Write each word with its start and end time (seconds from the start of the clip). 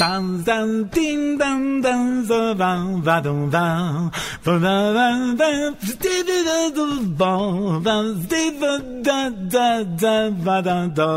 Dan 0.00 0.42
dan 0.44 0.88
ding 0.88 1.36
dan 1.36 1.82
dan 1.84 2.24
so 2.28 2.54
van 2.56 3.02
va 3.04 3.20
dum 3.20 3.50
van 3.50 4.10
va 4.44 4.56
va 4.64 4.76
va 4.96 5.08
va 5.40 5.50
steve 5.90 6.36
da 6.48 6.58
du 6.76 6.86
bon 7.20 7.82
van 7.84 8.06
steve 8.24 8.72
da 9.04 9.28
da 9.52 9.68
da 10.00 10.16
va 10.44 10.60
da 10.62 10.78
do 10.86 11.12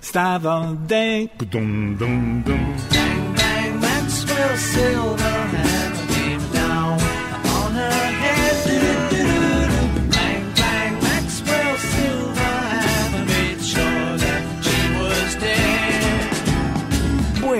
stava 0.00 0.56
de 0.86 1.28
dum 1.52 1.96
dum 1.98 2.42
dum 2.46 2.62
Bang, 2.92 3.24
bang, 3.36 3.80
Maxwell 3.80 4.56
Silverhammer 4.56 5.67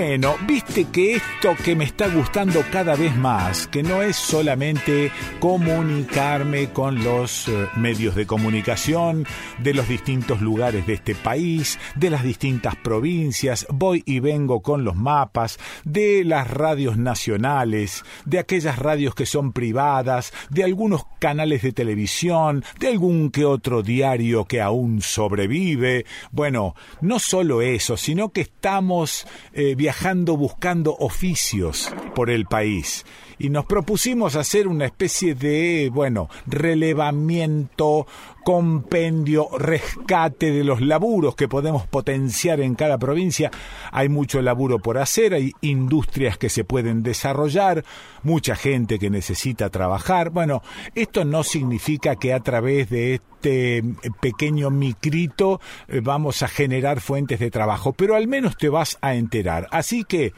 Bueno, 0.09 0.37
viste 0.47 0.85
que 0.85 1.17
esto 1.17 1.55
que 1.63 1.75
me 1.75 1.83
está 1.83 2.07
gustando 2.07 2.63
cada 2.71 2.95
vez 2.95 3.15
más, 3.15 3.67
que 3.67 3.83
no 3.83 4.01
es 4.01 4.15
solamente 4.15 5.11
comunicarme 5.39 6.71
con 6.71 7.03
los 7.03 7.47
eh, 7.47 7.67
medios 7.75 8.15
de 8.15 8.25
comunicación 8.25 9.27
de 9.59 9.75
los 9.75 9.87
distintos 9.87 10.41
lugares 10.41 10.87
de 10.87 10.93
este 10.93 11.13
país, 11.13 11.77
de 11.95 12.09
las 12.09 12.23
distintas 12.23 12.75
provincias, 12.75 13.67
voy 13.69 14.01
y 14.03 14.19
vengo 14.19 14.63
con 14.63 14.83
los 14.83 14.95
mapas, 14.95 15.59
de 15.83 16.23
las 16.25 16.49
radios 16.49 16.97
nacionales, 16.97 18.03
de 18.25 18.39
aquellas 18.39 18.79
radios 18.79 19.13
que 19.13 19.27
son 19.27 19.53
privadas, 19.53 20.33
de 20.49 20.63
algunos 20.63 21.03
canales 21.19 21.61
de 21.61 21.71
televisión, 21.71 22.63
de 22.79 22.87
algún 22.87 23.29
que 23.29 23.45
otro 23.45 23.83
diario 23.83 24.45
que 24.45 24.59
aún 24.59 25.03
sobrevive. 25.03 26.07
Bueno, 26.31 26.73
no 26.99 27.19
solo 27.19 27.61
eso, 27.61 27.95
sino 27.95 28.29
que 28.29 28.41
estamos 28.41 29.27
eh, 29.53 29.75
viajando 29.75 29.98
buscando 30.37 30.95
oficios 30.97 31.91
por 32.15 32.29
el 32.29 32.45
país. 32.45 33.05
Y 33.37 33.49
nos 33.49 33.65
propusimos 33.65 34.35
hacer 34.35 34.67
una 34.67 34.85
especie 34.85 35.35
de, 35.35 35.89
bueno, 35.93 36.29
relevamiento, 36.45 38.07
compendio, 38.43 39.49
rescate 39.57 40.51
de 40.51 40.63
los 40.63 40.81
laburos 40.81 41.35
que 41.35 41.47
podemos 41.47 41.87
potenciar 41.87 42.59
en 42.61 42.75
cada 42.75 42.97
provincia. 42.97 43.51
Hay 43.91 44.09
mucho 44.09 44.41
laburo 44.41 44.79
por 44.79 44.97
hacer, 44.97 45.33
hay 45.33 45.53
industrias 45.61 46.37
que 46.37 46.49
se 46.49 46.63
pueden 46.63 47.03
desarrollar, 47.03 47.83
mucha 48.23 48.55
gente 48.55 48.99
que 48.99 49.09
necesita 49.09 49.69
trabajar. 49.69 50.29
Bueno, 50.29 50.61
esto 50.95 51.25
no 51.25 51.43
significa 51.43 52.15
que 52.15 52.33
a 52.33 52.39
través 52.39 52.89
de 52.89 53.15
este 53.15 53.83
pequeño 54.21 54.69
micrito 54.69 55.61
eh, 55.87 56.01
vamos 56.03 56.43
a 56.43 56.47
generar 56.47 56.99
fuentes 56.99 57.39
de 57.39 57.51
trabajo, 57.51 57.93
pero 57.93 58.15
al 58.15 58.27
menos 58.27 58.57
te 58.57 58.69
vas 58.69 58.97
a 59.01 59.15
enterar. 59.15 59.67
Así 59.71 60.03
que 60.03 60.33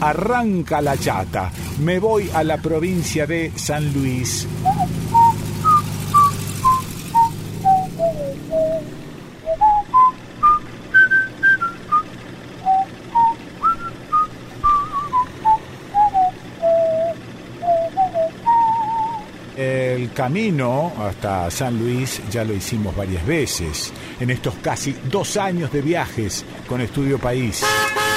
arranca 0.00 0.80
la 0.80 0.96
chata. 0.96 1.52
Me 1.80 1.98
voy 1.98 2.30
a 2.34 2.44
la 2.44 2.58
provincia 2.58 3.26
de 3.26 3.52
San 3.56 3.92
Luis. 3.92 4.46
Camino 20.08 20.92
hasta 20.98 21.50
San 21.50 21.78
Luis 21.78 22.20
ya 22.30 22.44
lo 22.44 22.54
hicimos 22.54 22.94
varias 22.96 23.24
veces, 23.26 23.92
en 24.20 24.30
estos 24.30 24.54
casi 24.62 24.94
dos 25.10 25.36
años 25.36 25.72
de 25.72 25.82
viajes 25.82 26.44
con 26.68 26.80
Estudio 26.80 27.18
País. 27.18 27.62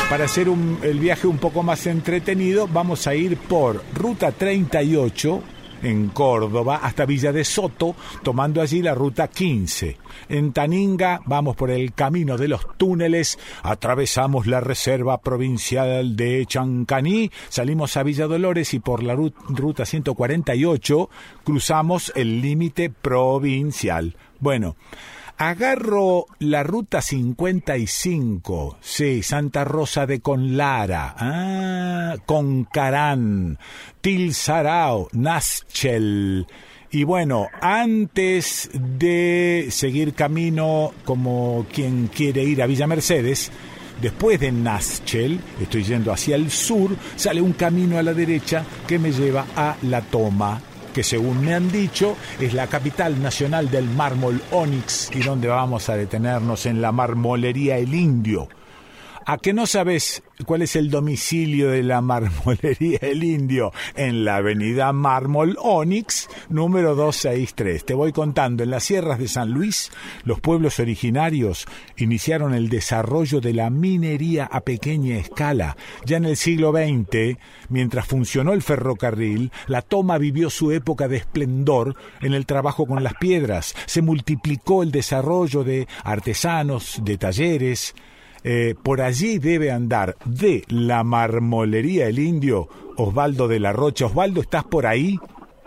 Para 0.09 0.25
hacer 0.25 0.49
un- 0.49 0.79
el 0.81 0.99
viaje 0.99 1.27
un 1.27 1.37
poco 1.37 1.61
más 1.61 1.85
entretenido, 1.85 2.67
vamos 2.67 3.05
a 3.07 3.13
ir 3.13 3.37
por 3.37 3.83
Ruta 3.93 4.31
38 4.31 5.41
en 5.83 6.09
Córdoba 6.09 6.79
hasta 6.83 7.05
Villa 7.05 7.31
de 7.31 7.43
Soto, 7.43 7.95
tomando 8.23 8.61
allí 8.61 8.81
la 8.81 8.93
Ruta 8.95 9.27
15. 9.27 9.97
En 10.29 10.51
Taninga 10.53 11.21
vamos 11.25 11.55
por 11.55 11.71
el 11.71 11.93
Camino 11.93 12.37
de 12.37 12.47
los 12.47 12.61
Túneles, 12.77 13.39
atravesamos 13.63 14.47
la 14.47 14.59
Reserva 14.59 15.19
Provincial 15.21 16.15
de 16.15 16.45
Chancaní, 16.45 17.31
salimos 17.49 17.95
a 17.97 18.03
Villa 18.03 18.27
Dolores 18.27 18.73
y 18.73 18.79
por 18.79 19.03
la 19.03 19.15
ru- 19.15 19.33
Ruta 19.49 19.85
148 19.85 21.09
cruzamos 21.43 22.11
el 22.15 22.41
límite 22.41 22.89
provincial. 22.89 24.15
Bueno, 24.39 24.75
Agarro 25.41 26.25
la 26.39 26.63
ruta 26.63 27.01
55, 27.01 28.77
sí, 28.81 29.23
Santa 29.23 29.63
Rosa 29.63 30.05
de 30.05 30.19
Conlara, 30.19 31.15
ah, 31.17 32.15
Concarán, 32.25 33.57
Tilsarao, 34.01 35.07
Naschel. 35.13 36.45
Y 36.91 37.05
bueno, 37.05 37.47
antes 37.61 38.69
de 38.73 39.67
seguir 39.69 40.13
camino 40.13 40.91
como 41.05 41.65
quien 41.71 42.07
quiere 42.07 42.43
ir 42.43 42.61
a 42.61 42.67
Villa 42.67 42.85
Mercedes, 42.85 43.49
después 44.01 44.41
de 44.41 44.51
Naschel, 44.51 45.39
estoy 45.61 45.83
yendo 45.83 46.11
hacia 46.11 46.35
el 46.35 46.51
sur, 46.51 46.97
sale 47.15 47.39
un 47.39 47.53
camino 47.53 47.97
a 47.97 48.03
la 48.03 48.13
derecha 48.13 48.65
que 48.85 48.99
me 48.99 49.13
lleva 49.13 49.45
a 49.55 49.77
La 49.83 50.01
Toma, 50.01 50.61
que 50.89 51.03
según 51.03 51.43
me 51.43 51.53
han 51.53 51.71
dicho 51.71 52.15
es 52.39 52.53
la 52.53 52.67
capital 52.67 53.21
nacional 53.21 53.69
del 53.69 53.85
mármol 53.85 54.41
Onyx 54.51 55.11
y 55.13 55.19
donde 55.19 55.47
vamos 55.47 55.89
a 55.89 55.95
detenernos 55.95 56.65
en 56.65 56.81
la 56.81 56.91
marmolería 56.91 57.77
El 57.77 57.93
Indio. 57.93 58.47
¿A 59.31 59.37
que 59.37 59.53
no 59.53 59.67
sabes 59.67 60.23
cuál 60.47 60.63
es 60.63 60.75
el 60.75 60.89
domicilio 60.89 61.69
de 61.69 61.83
la 61.83 62.01
marmolería 62.01 62.97
El 63.03 63.23
Indio? 63.23 63.71
En 63.95 64.25
la 64.25 64.37
avenida 64.37 64.91
Mármol 64.91 65.55
Onyx, 65.61 66.27
número 66.49 66.95
263. 66.95 67.85
Te 67.85 67.93
voy 67.93 68.11
contando, 68.11 68.63
en 68.63 68.71
las 68.71 68.85
sierras 68.85 69.19
de 69.19 69.27
San 69.27 69.51
Luis, 69.51 69.91
los 70.23 70.39
pueblos 70.39 70.79
originarios 70.79 71.67
iniciaron 71.95 72.55
el 72.55 72.69
desarrollo 72.69 73.39
de 73.39 73.53
la 73.53 73.69
minería 73.69 74.45
a 74.45 74.61
pequeña 74.61 75.17
escala. 75.17 75.77
Ya 76.07 76.17
en 76.17 76.25
el 76.25 76.35
siglo 76.35 76.71
XX, 76.71 77.37
mientras 77.69 78.07
funcionó 78.07 78.53
el 78.53 78.63
ferrocarril, 78.63 79.51
la 79.67 79.83
toma 79.83 80.17
vivió 80.17 80.49
su 80.49 80.71
época 80.71 81.07
de 81.07 81.17
esplendor 81.17 81.95
en 82.21 82.33
el 82.33 82.47
trabajo 82.47 82.87
con 82.87 83.03
las 83.03 83.13
piedras. 83.13 83.75
Se 83.85 84.01
multiplicó 84.01 84.81
el 84.81 84.91
desarrollo 84.91 85.63
de 85.63 85.87
artesanos, 86.03 86.99
de 87.03 87.19
talleres, 87.19 87.93
eh, 88.43 88.75
por 88.83 89.01
allí 89.01 89.39
debe 89.39 89.71
andar 89.71 90.15
de 90.25 90.63
la 90.69 91.03
marmolería 91.03 92.07
El 92.07 92.19
Indio, 92.19 92.67
Osvaldo 92.97 93.47
de 93.47 93.59
la 93.59 93.73
Rocha. 93.73 94.05
Osvaldo, 94.05 94.41
¿estás 94.41 94.63
por 94.63 94.85
ahí? 94.85 95.17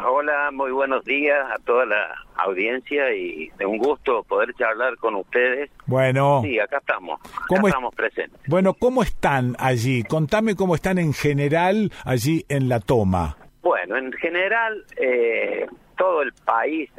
Hola, 0.05 0.50
muy 0.53 0.72
buenos 0.72 1.05
días 1.05 1.38
a 1.50 1.59
toda 1.65 1.87
la 1.87 2.09
audiencia 2.37 3.15
y 3.15 3.50
es 3.59 3.66
un 3.66 3.78
gusto 3.78 4.25
poder 4.25 4.53
charlar 4.55 4.97
con 4.97 5.15
ustedes. 5.15 5.71
Bueno, 5.87 6.41
Sí, 6.43 6.59
acá 6.59 6.78
estamos, 6.78 7.21
acá 7.21 7.44
¿Cómo 7.49 7.69
es- 7.69 7.72
estamos 7.75 7.94
presentes. 7.94 8.41
bueno, 8.49 8.75
¿cómo 8.75 9.03
están 9.03 9.54
allí? 9.59 10.03
Contame 10.03 10.56
cómo 10.56 10.75
están 10.75 10.99
en 10.99 11.12
general 11.12 11.93
allí 12.04 12.44
en 12.49 12.69
la 12.69 12.81
toma. 12.81 13.37
Bueno, 13.62 13.97
en 13.97 14.10
general, 14.15 14.84
eh, 15.00 15.66
todo 15.97 16.22
el 16.22 16.33
país, 16.44 16.91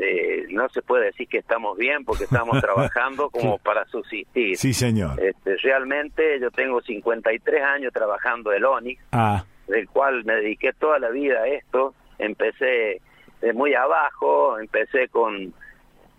eh, 0.00 0.46
no 0.50 0.68
se 0.68 0.82
puede 0.82 1.06
decir 1.06 1.28
que 1.28 1.38
estamos 1.38 1.76
bien 1.76 2.04
porque 2.04 2.24
estamos 2.24 2.60
trabajando 2.62 3.30
como 3.30 3.58
para 3.58 3.84
subsistir. 3.86 4.56
Sí, 4.56 4.72
señor. 4.72 5.20
Este, 5.22 5.56
realmente 5.56 6.38
yo 6.40 6.50
tengo 6.50 6.80
53 6.80 7.62
años 7.62 7.92
trabajando 7.92 8.52
el 8.52 8.64
ONIX, 8.64 9.02
Ah, 9.12 9.44
del 9.66 9.88
cual 9.88 10.24
me 10.24 10.34
dediqué 10.36 10.72
toda 10.72 10.98
la 10.98 11.10
vida 11.10 11.40
a 11.42 11.48
esto. 11.48 11.94
Empecé 12.18 13.00
de 13.40 13.52
muy 13.52 13.74
abajo, 13.74 14.58
empecé 14.58 15.08
con 15.08 15.52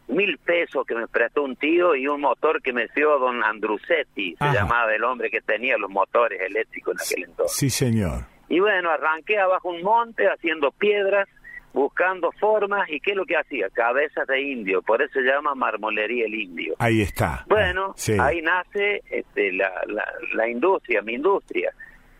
mil 0.07 0.37
pesos 0.39 0.85
que 0.87 0.95
me 0.95 1.07
prestó 1.07 1.43
un 1.43 1.55
tío 1.55 1.95
y 1.95 2.07
un 2.07 2.21
motor 2.21 2.61
que 2.61 2.73
me 2.73 2.87
dio 2.95 3.19
don 3.19 3.43
Andrusetti, 3.43 4.35
se 4.37 4.43
Ajá. 4.43 4.53
llamaba 4.53 4.93
el 4.95 5.03
hombre 5.03 5.29
que 5.29 5.41
tenía 5.41 5.77
los 5.77 5.89
motores 5.91 6.41
eléctricos 6.41 6.95
en 6.95 6.99
aquel 7.05 7.29
entonces. 7.29 7.57
sí, 7.57 7.69
señor. 7.69 8.23
Y 8.47 8.59
bueno, 8.59 8.89
arranqué 8.89 9.37
abajo 9.37 9.69
un 9.69 9.83
monte 9.83 10.25
haciendo 10.27 10.71
piedras, 10.71 11.27
buscando 11.73 12.31
formas 12.33 12.89
y 12.89 12.99
qué 12.99 13.11
es 13.11 13.17
lo 13.17 13.25
que 13.25 13.37
hacía, 13.37 13.69
cabezas 13.69 14.25
de 14.27 14.41
indio, 14.41 14.81
por 14.81 15.01
eso 15.01 15.13
se 15.13 15.21
llama 15.21 15.53
marmolería 15.55 16.25
el 16.25 16.33
indio. 16.33 16.75
Ahí 16.79 17.01
está. 17.01 17.45
Bueno, 17.47 17.93
Sí. 17.95 18.17
ahí 18.19 18.41
nace 18.41 19.01
este, 19.09 19.51
la, 19.53 19.71
la, 19.87 20.05
la 20.33 20.47
industria, 20.49 21.01
mi 21.01 21.13
industria. 21.13 21.71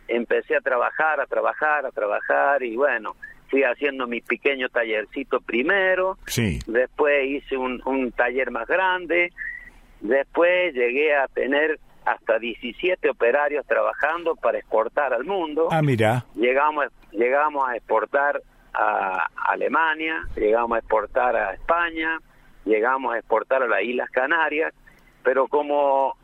Empecé 0.08 0.56
a 0.56 0.62
trabajar, 0.62 1.20
a 1.20 1.26
trabajar, 1.26 1.86
a 1.86 1.92
trabajar 1.92 2.64
y 2.64 2.76
bueno, 2.76 3.16
fui 3.50 3.64
haciendo 3.64 4.06
mi 4.08 4.22
pequeño 4.22 4.70
tallercito 4.70 5.42
primero, 5.42 6.18
Sí. 6.28 6.60
después 6.68 7.26
hice 7.26 7.58
un, 7.58 7.82
un 7.86 8.12
taller 8.12 8.52
más 8.52 8.68
grande, 8.68 9.32
después 10.02 10.74
llegué 10.74 11.16
a 11.16 11.28
tener 11.28 11.80
hasta 12.06 12.40
17 12.40 13.10
operarios 13.10 13.66
trabajando 13.68 14.36
para 14.36 14.58
exportar 14.58 15.14
al 15.14 15.26
mundo 15.26 15.68
Ah, 15.72 15.82
mira. 15.82 16.26
llegamos 16.36 16.86
llegamos 17.12 17.68
a 17.68 17.76
exportar 17.76 18.42
a 18.74 19.28
Alemania, 19.48 20.24
llegamos 20.36 20.76
a 20.76 20.80
exportar 20.80 21.36
a 21.36 21.54
España, 21.54 22.20
llegamos 22.66 23.14
a 23.14 23.20
exportar 23.20 23.64
a 23.64 23.68
las 23.68 23.82
Islas 23.84 24.10
Canarias, 24.12 24.74
pero 25.24 25.48
como 25.48 26.16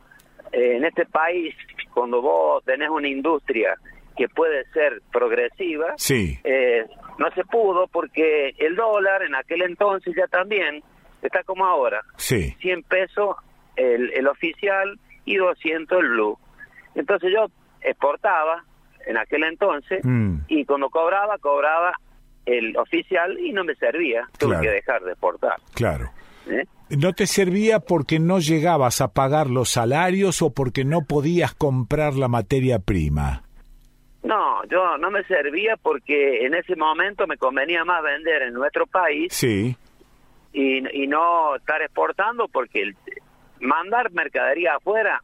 eh, 0.51 0.75
en 0.77 0.86
este 0.86 1.06
país 1.06 1.56
cuando 1.94 2.21
vos 2.21 2.63
tenés 2.65 2.89
una 2.89 3.07
industria 3.07 3.75
que 4.18 4.27
puede 4.30 4.65
ser 4.71 5.01
progresiva, 5.12 5.94
Sí. 5.97 6.39
eh, 6.44 6.86
no 7.18 7.30
se 7.31 7.44
pudo 7.45 7.88
porque 7.88 8.53
el 8.57 8.75
dólar 8.75 9.24
en 9.24 9.36
aquel 9.36 9.62
entonces 9.63 10.13
ya 10.15 10.27
también 10.27 10.83
está 11.21 11.44
como 11.44 11.65
ahora, 11.65 12.01
Sí. 12.18 12.56
100 12.62 12.83
pesos 12.83 13.36
el, 13.75 14.12
el 14.13 14.27
oficial 14.27 14.98
y 15.25 15.36
200 15.38 16.00
el 16.00 16.09
blue. 16.09 16.38
Entonces 16.95 17.31
yo 17.33 17.48
exportaba 17.81 18.63
en 19.06 19.18
aquel 19.18 19.44
entonces 19.44 20.00
Mm. 20.06 20.39
y 20.48 20.65
cuando 20.65 20.89
cobraba, 20.89 21.38
cobraba 21.39 21.94
el 22.45 22.75
oficial 22.77 23.39
y 23.39 23.51
no 23.51 23.63
me 23.63 23.75
servía, 23.75 24.27
tuve 24.38 24.50
Claro. 24.51 24.62
que 24.63 24.69
dejar 24.71 25.03
de 25.03 25.12
exportar. 25.12 25.56
Claro. 25.74 26.12
¿eh? 26.47 26.63
¿No 26.89 27.13
te 27.13 27.25
servía 27.25 27.80
porque 27.80 28.19
no 28.19 28.39
llegabas 28.39 29.01
a 29.01 29.07
pagar 29.13 29.47
los 29.50 29.69
salarios 29.69 30.42
o 30.44 30.53
porque 30.53 30.86
no 30.86 31.01
podías 31.01 31.53
comprar 31.56 32.13
la 32.13 32.27
materia 32.27 32.77
prima? 32.80 33.42
No, 34.24 34.63
yo 34.65 34.97
no 34.97 35.12
me 35.12 35.24
servía 35.25 35.75
porque 35.81 36.45
en 36.45 36.53
ese 36.56 36.75
momento 36.75 37.27
me 37.27 37.38
convenía 37.38 37.83
más 37.86 38.01
vender 38.03 38.42
en 38.44 38.53
nuestro 38.53 38.86
país 38.88 39.31
Sí, 39.33 39.75
y, 40.53 41.03
y 41.03 41.07
no 41.07 41.56
estar 41.56 41.81
exportando 41.81 42.48
porque 42.48 42.81
el- 42.83 42.95
mandar 43.59 44.12
mercadería 44.12 44.75
afuera 44.75 45.21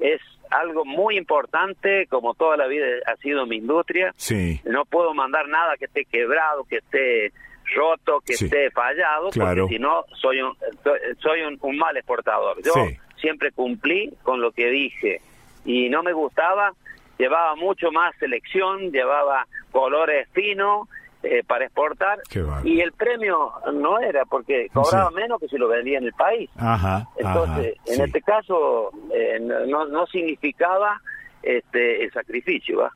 es 0.00 0.20
algo 0.52 0.84
muy 0.84 1.16
importante, 1.16 2.06
como 2.08 2.34
toda 2.34 2.56
la 2.56 2.66
vida 2.66 2.86
ha 3.06 3.16
sido 3.16 3.46
mi 3.46 3.56
industria. 3.56 4.12
sí, 4.16 4.60
No 4.64 4.84
puedo 4.84 5.14
mandar 5.14 5.48
nada 5.48 5.76
que 5.76 5.86
esté 5.86 6.04
quebrado, 6.04 6.64
que 6.64 6.76
esté 6.78 7.32
roto, 7.74 8.20
que 8.20 8.34
Sí. 8.34 8.44
esté 8.46 8.70
fallado, 8.70 9.30
Claro. 9.30 9.62
porque 9.62 9.76
si 9.76 9.80
no 9.80 10.04
soy 10.20 10.42
un 10.42 10.54
soy- 11.20 11.42
un, 11.42 11.58
un 11.60 11.76
mal 11.78 11.96
exportador. 11.96 12.56
Yo 12.62 12.72
Sí. 12.72 12.96
siempre 13.16 13.50
cumplí 13.52 14.12
con 14.22 14.40
lo 14.40 14.50
que 14.52 14.66
dije 14.68 15.20
y 15.64 15.88
no 15.88 16.02
me 16.02 16.12
gustaba, 16.12 16.72
llevaba 17.18 17.54
mucho 17.54 17.90
más 17.92 18.14
selección, 18.18 18.90
llevaba 18.90 19.46
colores 19.70 20.28
finos 20.32 20.88
eh, 21.22 21.42
para 21.46 21.64
exportar 21.66 22.18
y 22.64 22.80
el 22.80 22.92
premio 22.92 23.52
no 23.74 23.98
era 24.00 24.24
porque 24.24 24.68
cobraba 24.72 25.08
Sí. 25.10 25.14
menos 25.16 25.40
que 25.40 25.48
si 25.48 25.56
lo 25.56 25.68
vendía 25.68 25.98
en 25.98 26.04
el 26.04 26.12
país. 26.14 26.50
ajá, 26.56 27.08
Entonces, 27.16 27.74
ajá, 27.78 27.90
en 27.90 27.96
sí. 27.96 28.02
este 28.02 28.22
caso 28.22 28.90
eh, 29.14 29.38
no, 29.68 29.86
no 29.86 30.06
significaba 30.06 31.00
este 31.42 32.04
el 32.04 32.12
sacrificio, 32.12 32.78
¿va? 32.78 32.92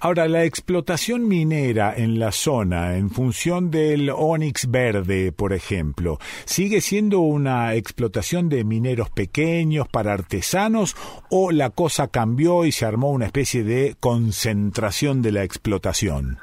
Ahora, 0.00 0.28
la 0.28 0.44
explotación 0.44 1.28
minera 1.28 1.92
en 1.94 2.18
la 2.18 2.30
zona, 2.32 2.96
en 2.96 3.10
función 3.10 3.70
del 3.70 4.08
ónix 4.10 4.70
verde, 4.70 5.30
por 5.32 5.52
ejemplo, 5.52 6.18
¿sigue 6.46 6.80
siendo 6.80 7.20
una 7.20 7.74
explotación 7.74 8.48
de 8.48 8.64
mineros 8.64 9.10
pequeños 9.10 9.86
para 9.88 10.12
artesanos 10.14 10.96
o 11.30 11.50
la 11.50 11.70
cosa 11.70 12.08
cambió 12.08 12.64
y 12.64 12.72
se 12.72 12.86
armó 12.86 13.10
una 13.10 13.26
especie 13.26 13.62
de 13.64 13.94
concentración 14.00 15.20
de 15.20 15.32
la 15.32 15.42
explotación? 15.42 16.38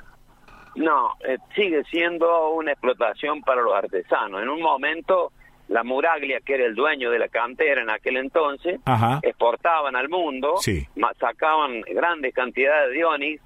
No, 0.75 1.13
eh, 1.25 1.38
sigue 1.56 1.83
siendo 1.86 2.50
una 2.51 2.72
explotación 2.74 3.42
para 3.42 3.62
los 3.62 3.74
artesanos. 3.74 4.42
En 4.42 4.50
un 4.50 4.62
momento, 4.62 5.31
la 5.69 5.83
Muraglia, 5.83 6.39
que 6.45 6.56
era 6.56 6.66
el 6.66 6.75
dueño 6.75 7.10
de 7.12 7.19
la 7.19 7.30
cantera 7.30 7.81
en 7.81 7.89
aquel 7.89 8.18
entonces, 8.18 8.80
Ajá. 8.86 9.19
exportaban 9.22 9.95
al 9.95 10.10
mundo, 10.10 10.57
Sí. 10.57 10.86
sacaban 11.19 11.81
grandes 11.81 12.33
cantidades 12.33 12.92
de 12.94 13.06
onix, 13.06 13.42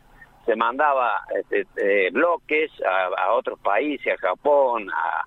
se 0.45 0.55
mandaba 0.55 1.21
este, 1.35 1.67
eh, 1.77 2.09
bloques 2.11 2.71
a, 2.83 3.21
a 3.25 3.33
otros 3.33 3.59
países, 3.59 4.13
a 4.13 4.17
Japón, 4.17 4.89
a, 4.91 5.23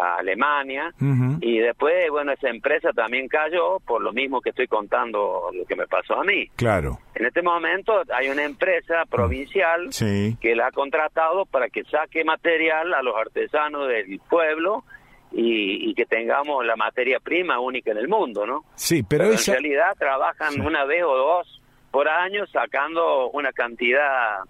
a 0.00 0.16
Alemania, 0.18 0.92
y 1.40 1.58
después, 1.58 2.10
bueno, 2.10 2.32
esa 2.32 2.48
empresa 2.48 2.90
también 2.92 3.28
cayó 3.28 3.78
por 3.80 4.02
lo 4.02 4.12
mismo 4.12 4.40
que 4.40 4.50
estoy 4.50 4.66
contando 4.66 5.50
lo 5.52 5.64
que 5.64 5.76
me 5.76 5.86
pasó 5.86 6.20
a 6.20 6.24
mí. 6.24 6.48
Claro, 6.56 6.98
En 7.14 7.26
este 7.26 7.42
momento 7.42 8.02
hay 8.14 8.28
una 8.28 8.44
empresa 8.44 9.04
provincial 9.10 9.92
sí. 9.92 10.36
que 10.40 10.54
la 10.54 10.68
ha 10.68 10.72
contratado 10.72 11.46
para 11.46 11.68
que 11.68 11.84
saque 11.84 12.24
material 12.24 12.92
a 12.94 13.02
los 13.02 13.14
artesanos 13.16 13.88
del 13.88 14.20
pueblo 14.28 14.84
y, 15.32 15.88
y 15.90 15.94
que 15.94 16.06
tengamos 16.06 16.64
la 16.66 16.76
materia 16.76 17.20
prima 17.20 17.60
única 17.60 17.92
en 17.92 17.98
el 17.98 18.08
mundo, 18.08 18.46
¿no? 18.46 18.64
Sí, 18.74 19.02
pero, 19.02 19.24
Pero 19.24 19.34
esa... 19.34 19.52
en 19.52 19.62
realidad 19.62 19.96
trabajan 19.98 20.52
Sí. 20.54 20.60
una 20.60 20.84
vez 20.84 21.02
o 21.04 21.16
dos 21.16 21.62
por 21.90 22.08
año 22.08 22.46
sacando 22.48 23.30
una 23.30 23.52
cantidad 23.52 24.40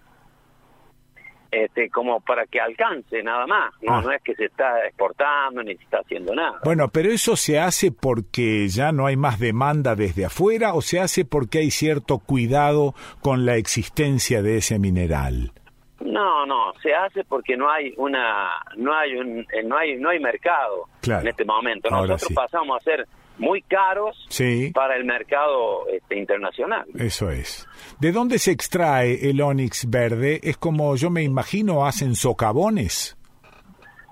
este 1.51 1.89
como 1.89 2.21
para 2.21 2.45
que 2.47 2.59
alcance 2.61 3.21
nada 3.21 3.45
más, 3.45 3.73
no 3.81 3.95
Ah. 3.95 4.01
no 4.01 4.11
es 4.11 4.21
que 4.23 4.33
se 4.35 4.45
está 4.45 4.85
exportando 4.87 5.61
ni 5.63 5.75
se 5.75 5.83
está 5.83 5.99
haciendo 5.99 6.33
nada. 6.33 6.59
Bueno, 6.63 6.87
pero 6.87 7.09
eso 7.11 7.35
se 7.35 7.59
hace 7.59 7.91
porque 7.91 8.67
ya 8.69 8.91
no 8.91 9.05
hay 9.05 9.17
más 9.17 9.37
demanda 9.39 9.95
desde 9.95 10.25
afuera 10.25 10.73
o 10.73 10.81
se 10.81 10.99
hace 10.99 11.25
porque 11.25 11.59
hay 11.59 11.71
cierto 11.71 12.19
cuidado 12.19 12.95
con 13.21 13.45
la 13.45 13.55
existencia 13.57 14.41
de 14.41 14.57
ese 14.57 14.79
mineral. 14.79 15.51
No, 15.99 16.45
no, 16.47 16.73
se 16.81 16.93
hace 16.95 17.23
porque 17.25 17.55
no 17.55 17.69
hay 17.69 17.93
una, 17.97 18.49
no 18.77 18.93
hay 18.97 19.15
un, 19.17 19.39
eh, 19.41 19.63
no 19.63 19.77
hay, 19.77 19.97
no 19.97 20.09
hay 20.09 20.19
mercado 20.19 20.87
Claro. 21.01 21.21
en 21.21 21.27
este 21.27 21.45
momento. 21.45 21.89
Nosotros 21.89 22.21
sí. 22.27 22.33
pasamos 22.33 22.77
a 22.79 22.83
ser 22.83 23.07
muy 23.37 23.61
caros 23.63 24.15
Sí. 24.29 24.71
para 24.73 24.95
el 24.95 25.05
mercado 25.05 25.87
este, 25.89 26.17
internacional. 26.17 26.85
Eso 26.97 27.29
es. 27.31 27.67
¿De 27.99 28.11
dónde 28.11 28.37
se 28.39 28.51
extrae 28.51 29.29
el 29.29 29.41
ónix 29.41 29.89
verde? 29.89 30.39
Es 30.43 30.57
como 30.57 30.95
yo 30.95 31.09
me 31.09 31.23
imagino 31.23 31.85
hacen 31.85 32.15
socavones. 32.15 33.17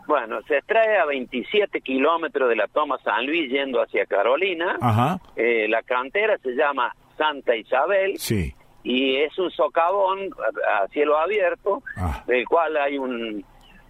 Bueno, 0.07 0.39
se 0.47 0.57
extrae 0.57 0.97
a 0.97 1.05
27 1.05 1.81
kilómetros 1.81 2.49
de 2.49 2.55
la 2.55 2.67
toma 2.67 2.97
San 3.03 3.27
Luis 3.27 3.51
yendo 3.51 3.79
hacia 3.81 4.05
Carolina. 4.07 4.75
Ajá. 4.81 5.19
Eh, 5.35 5.67
la 5.69 5.83
cantera 5.83 6.35
se 6.39 6.51
llama 6.55 6.95
Santa 7.15 7.55
Isabel 7.55 8.17
Sí. 8.17 8.51
y 8.83 9.17
es 9.17 9.37
un 9.37 9.51
socavón 9.51 10.29
a, 10.67 10.83
a 10.83 10.87
cielo 10.87 11.15
abierto, 11.19 11.83
Ah. 11.95 12.23
del 12.25 12.43
cual 12.47 12.75
hay 12.77 12.97
un, 12.97 13.45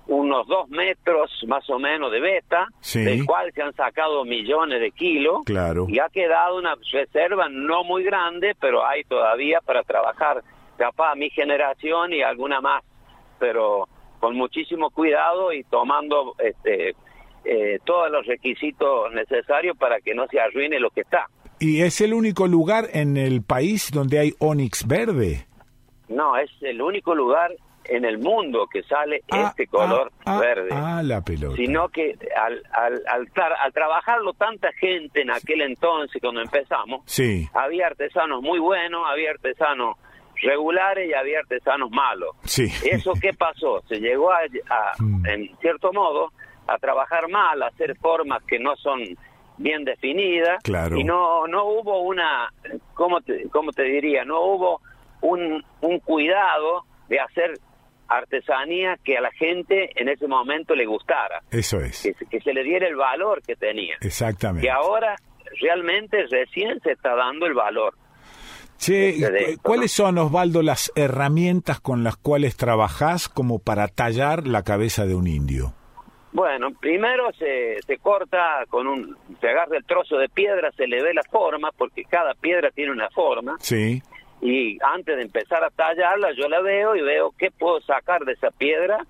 unos 0.10 0.48
dos 0.48 0.68
metros 0.70 1.32
más 1.48 1.70
o 1.70 1.78
menos 1.78 2.12
de 2.12 2.20
beta, 2.20 2.68
Sí. 2.82 3.04
del 3.04 3.26
cual 3.26 3.52
se 3.54 3.62
han 3.62 3.74
sacado 3.76 4.26
millones 4.26 4.82
de 4.82 4.92
kilos. 4.92 5.44
Claro. 5.46 5.86
Y 5.88 6.00
ha 6.00 6.10
quedado 6.10 6.58
una 6.58 6.76
reserva 6.92 7.48
no 7.50 7.84
muy 7.84 8.04
grande, 8.04 8.56
pero 8.60 8.86
hay 8.86 9.04
todavía 9.04 9.60
para 9.64 9.84
trabajar, 9.84 10.44
capaz 10.78 11.14
mi 11.16 11.30
generación 11.30 12.12
y 12.12 12.24
alguna 12.24 12.60
más, 12.60 12.84
pero 13.40 13.88
con 14.20 14.36
muchísimo 14.36 14.90
cuidado 14.90 15.54
y 15.54 15.64
tomando 15.66 16.36
este 16.40 16.96
eh, 17.46 17.80
todos 17.86 18.12
los 18.12 18.26
requisitos 18.26 19.14
necesarios 19.14 19.78
para 19.78 20.02
que 20.02 20.14
no 20.14 20.28
se 20.28 20.40
arruine 20.40 20.80
lo 20.80 20.90
que 20.90 21.02
está. 21.02 21.28
¿Y 21.60 21.82
es 21.82 22.02
el 22.02 22.14
único 22.14 22.48
lugar 22.48 22.86
en 22.94 23.16
el 23.16 23.44
país 23.44 23.92
donde 23.94 24.20
hay 24.20 24.34
ónix 24.40 24.86
verde? 24.88 25.46
No, 26.10 26.36
es 26.36 26.50
el 26.62 26.82
único 26.82 27.14
lugar 27.16 27.52
en 27.86 28.06
el 28.06 28.18
mundo 28.20 28.68
que 28.72 28.84
sale 28.84 29.22
Ah, 29.32 29.48
este 29.50 29.68
color 29.68 30.12
ah, 30.26 30.36
ah, 30.36 30.40
verde. 30.40 30.70
Ah, 30.72 31.02
la 31.04 31.22
pelota. 31.22 31.56
sino 31.56 31.90
que 31.90 32.16
al, 32.38 32.62
al, 32.74 33.02
al, 33.08 33.28
al 33.60 33.74
trabajarlo 33.74 34.34
tanta 34.34 34.72
gente 34.74 35.22
en 35.22 35.32
aquel 35.32 35.62
entonces 35.62 36.22
cuando 36.22 36.42
empezamos, 36.42 37.02
Sí, 37.06 37.48
había 37.54 37.88
artesanos 37.88 38.42
muy 38.42 38.60
buenos, 38.60 39.02
había 39.08 39.32
artesanos 39.32 39.96
regulares 40.42 41.10
y 41.10 41.14
había 41.14 41.40
artesanos 41.40 41.90
malos. 41.92 42.36
sí. 42.44 42.66
¿Eso 42.90 43.14
qué 43.22 43.34
pasó? 43.34 43.82
Se 43.88 43.96
llegó 44.00 44.32
a, 44.32 44.40
a, 44.70 44.94
Mm. 45.00 45.26
en 45.28 45.58
cierto 45.60 45.92
modo, 45.92 46.32
a 46.68 46.78
trabajar 46.78 47.28
mal, 47.30 47.62
a 47.64 47.68
hacer 47.68 47.96
formas 47.98 48.44
que 48.44 48.60
no 48.60 48.76
son 48.78 49.02
bien 49.58 49.84
definidas 49.84 50.62
Claro. 50.64 50.96
y 50.98 51.04
no 51.04 51.46
no 51.48 51.66
hubo 51.66 52.02
una, 52.04 52.54
¿cómo 52.94 53.20
te, 53.22 53.50
cómo 53.50 53.72
te 53.74 53.84
diría? 53.84 54.24
No 54.24 54.40
hubo 54.42 54.82
un, 55.22 55.64
un 55.82 56.00
cuidado 56.00 56.86
de 57.10 57.20
hacer 57.20 57.54
artesanía 58.10 58.98
que 59.04 59.18
a 59.18 59.22
la 59.22 59.32
gente 59.32 59.90
en 59.96 60.10
ese 60.10 60.28
momento 60.28 60.76
le 60.76 60.86
gustara, 60.86 61.42
Eso 61.52 61.80
es. 61.80 62.02
que, 62.04 62.14
se- 62.14 62.26
que 62.26 62.42
se 62.42 62.54
le 62.54 62.64
diera 62.64 62.88
el 62.88 62.96
valor 62.96 63.42
que 63.46 63.56
tenía. 63.56 63.96
Exactamente. 64.02 64.66
Que 64.68 64.72
ahora 64.72 65.16
realmente 65.62 66.26
recién 66.30 66.80
se 66.82 66.92
está 66.92 67.16
dando 67.16 67.46
el 67.46 67.54
valor. 67.54 67.94
Che, 68.78 68.94
de 69.14 69.18
¿cu- 69.20 69.36
esto, 69.36 69.62
¿cuáles 69.62 69.92
son, 69.92 70.18
Osvaldo, 70.18 70.62
las 70.62 70.92
herramientas 70.96 71.80
con 71.82 72.04
las 72.04 72.16
cuales 72.16 72.56
trabajás 72.56 73.28
como 73.28 73.60
para 73.60 73.88
tallar 73.90 74.48
la 74.48 74.64
cabeza 74.64 75.06
de 75.06 75.16
un 75.16 75.28
indio? 75.28 75.74
Bueno, 76.32 76.70
primero 76.80 77.32
se, 77.34 77.82
se 77.88 77.98
corta 77.98 78.64
con 78.70 78.86
un, 78.88 79.18
se 79.42 79.50
agarra 79.50 79.76
el 79.78 79.84
trozo 79.84 80.16
de 80.18 80.30
piedra, 80.30 80.72
se 80.78 80.86
le 80.88 81.02
ve 81.02 81.14
la 81.14 81.24
forma, 81.24 81.72
porque 81.76 82.06
cada 82.06 82.36
piedra 82.36 82.70
tiene 82.72 82.92
una 82.92 83.10
forma, 83.10 83.56
Sí, 83.60 84.02
y 84.42 84.78
antes 84.82 85.16
de 85.18 85.24
empezar 85.24 85.64
a 85.64 85.70
tallarla 85.70 86.32
yo 86.34 86.48
la 86.48 86.62
veo 86.62 86.96
y 86.96 87.02
veo 87.02 87.34
qué 87.38 87.52
puedo 87.52 87.82
sacar 87.82 88.22
de 88.26 88.34
esa 88.34 88.52
piedra, 88.52 89.06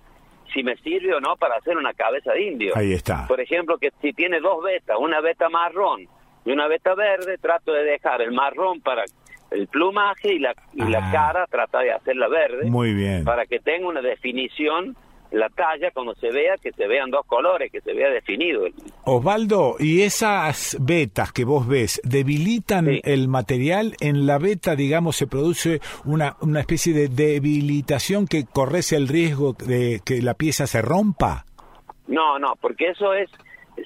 si 0.52 0.62
me 0.64 0.76
sirve 0.78 1.14
o 1.14 1.20
no 1.20 1.36
para 1.36 1.56
hacer 1.56 1.76
una 1.76 1.94
cabeza 1.94 2.32
de 2.32 2.42
indio. 2.42 2.76
ahí 2.76 2.92
está. 2.92 3.26
Por 3.28 3.40
ejemplo, 3.40 3.78
que 3.78 3.92
si 4.02 4.12
tiene 4.12 4.40
dos 4.40 4.62
vetas, 4.64 4.96
una 4.98 5.20
veta 5.20 5.48
marrón 5.48 6.08
y 6.44 6.50
una 6.52 6.66
veta 6.66 6.94
verde, 6.94 7.38
trato 7.38 7.72
de 7.72 7.84
dejar 7.84 8.20
el 8.22 8.32
marrón 8.32 8.80
para 8.80 9.04
el 9.52 9.66
plumaje 9.68 10.32
y 10.34 10.38
la, 10.40 10.54
y 10.72 10.82
Ah. 10.82 10.88
la 10.88 11.10
cara 11.12 11.46
trata 11.48 11.80
de 11.80 11.92
hacerla 11.92 12.28
verde 12.28 12.68
Muy 12.70 12.94
bien. 12.94 13.24
para 13.24 13.46
que 13.46 13.58
tenga 13.60 13.86
una 13.88 14.00
definición 14.00 14.96
la 15.32 15.48
talla, 15.48 15.90
cuando 15.92 16.14
se 16.16 16.30
vea, 16.30 16.56
que 16.60 16.72
se 16.72 16.86
vean 16.88 17.10
dos 17.10 17.24
colores, 17.26 17.70
que 17.70 17.80
se 17.80 17.92
vea 17.92 18.10
definido. 18.10 18.64
Osvaldo, 19.04 19.76
¿y 19.78 20.02
esas 20.02 20.76
vetas 20.80 21.32
que 21.32 21.44
vos 21.44 21.66
ves 21.68 22.00
debilitan 22.04 22.86
Sí. 22.86 23.00
el 23.04 23.28
material? 23.28 23.94
En 24.00 24.26
la 24.26 24.38
veta, 24.38 24.74
digamos, 24.74 25.16
se 25.16 25.26
produce 25.26 25.80
una, 26.04 26.36
una 26.40 26.60
especie 26.60 26.92
de 26.92 27.08
debilitación 27.08 28.26
que 28.26 28.44
corres 28.44 28.92
el 28.92 29.08
riesgo 29.08 29.52
de 29.52 30.00
que 30.04 30.20
la 30.22 30.34
pieza 30.34 30.66
se 30.66 30.82
rompa. 30.82 31.44
No, 32.06 32.38
no, 32.38 32.54
porque 32.60 32.88
eso 32.88 33.14
es, 33.14 33.30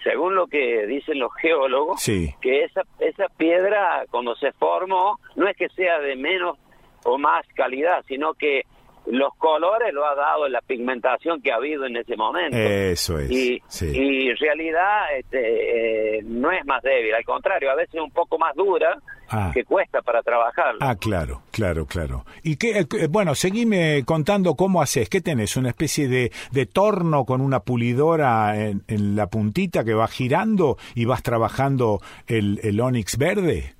según 0.02 0.34
lo 0.34 0.46
que 0.46 0.86
dicen 0.86 1.18
los 1.18 1.32
geólogos, 1.40 2.00
Sí. 2.00 2.34
que 2.40 2.64
esa, 2.64 2.82
esa 3.00 3.26
piedra 3.36 4.04
cuando 4.10 4.34
se 4.36 4.50
formó 4.52 5.18
no 5.36 5.46
es 5.48 5.56
que 5.56 5.68
sea 5.70 5.98
de 6.00 6.16
menos 6.16 6.58
o 7.04 7.18
más 7.18 7.46
calidad, 7.54 8.02
sino 8.08 8.32
que 8.34 8.62
los 9.06 9.34
colores 9.36 9.92
lo 9.92 10.06
ha 10.06 10.14
dado 10.14 10.48
la 10.48 10.60
pigmentación 10.62 11.42
que 11.42 11.52
ha 11.52 11.56
habido 11.56 11.84
en 11.86 11.96
ese 11.96 12.16
momento. 12.16 12.56
Eso 12.56 13.18
es. 13.18 13.30
y, 13.30 13.60
sí. 13.68 13.86
y 13.92 14.28
en 14.30 14.36
realidad 14.36 15.16
este, 15.18 16.18
eh, 16.18 16.22
no 16.24 16.50
es 16.50 16.64
más 16.66 16.82
débil, 16.82 17.14
al 17.14 17.24
contrario, 17.24 17.70
a 17.70 17.74
veces 17.74 17.94
es 17.94 18.00
un 18.00 18.10
poco 18.10 18.38
más 18.38 18.54
dura 18.54 18.98
Ah. 19.30 19.50
que 19.54 19.64
cuesta 19.64 20.02
para 20.02 20.22
trabajar. 20.22 20.74
Ah, 20.80 20.96
claro, 20.96 21.40
claro, 21.50 21.86
claro. 21.86 22.26
Y 22.42 22.56
qué, 22.56 22.80
eh, 22.80 22.86
eh, 23.00 23.06
bueno, 23.08 23.34
seguime 23.34 24.04
contando 24.04 24.54
cómo 24.54 24.82
haces. 24.82 25.08
¿Qué 25.08 25.22
tenés? 25.22 25.56
¿Una 25.56 25.70
especie 25.70 26.08
de, 26.08 26.30
de 26.52 26.66
torno 26.66 27.24
con 27.24 27.40
una 27.40 27.60
pulidora 27.60 28.54
en, 28.60 28.82
en 28.86 29.16
la 29.16 29.26
puntita 29.28 29.82
que 29.82 29.94
va 29.94 30.08
girando 30.08 30.76
y 30.94 31.06
vas 31.06 31.22
trabajando 31.22 32.00
el, 32.26 32.60
el 32.62 32.78
onix 32.78 33.16
verde? 33.16 33.74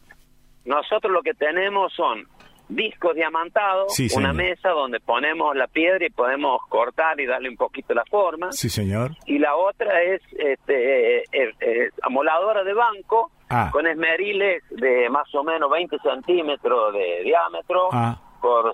Nosotros 0.65 1.13
lo 1.13 1.23
que 1.23 1.35
tenemos 1.35 1.93
son 1.93 2.27
discos 2.69 3.15
diamantados, 3.15 3.95
Sí, 3.95 4.09
una 4.17 4.33
mesa 4.33 4.71
donde 4.71 4.99
ponemos 5.01 5.55
la 5.55 5.67
piedra 5.67 6.07
y 6.07 6.11
podemos 6.11 6.61
cortar 6.69 7.21
y 7.21 7.27
darle 7.27 7.49
un 7.51 7.57
poquito 7.57 7.93
la 7.95 8.05
forma. 8.07 8.53
Sí, 8.53 8.69
señor. 8.71 9.11
Y 9.27 9.39
la 9.39 9.55
otra 9.55 10.03
es 10.03 10.23
este, 10.39 11.19
eh, 11.19 11.25
eh, 11.33 11.51
eh, 11.61 11.89
amoladora 12.03 12.65
de 12.65 12.73
banco 12.75 13.31
Ah. 13.51 13.69
con 13.71 13.87
esmeriles 13.87 14.63
de 14.71 15.09
más 15.11 15.33
o 15.35 15.45
menos 15.45 15.71
20 15.71 15.99
centímetros 15.99 16.93
de 16.95 17.23
diámetro 17.23 17.89
Ah. 17.93 18.19
por 18.41 18.73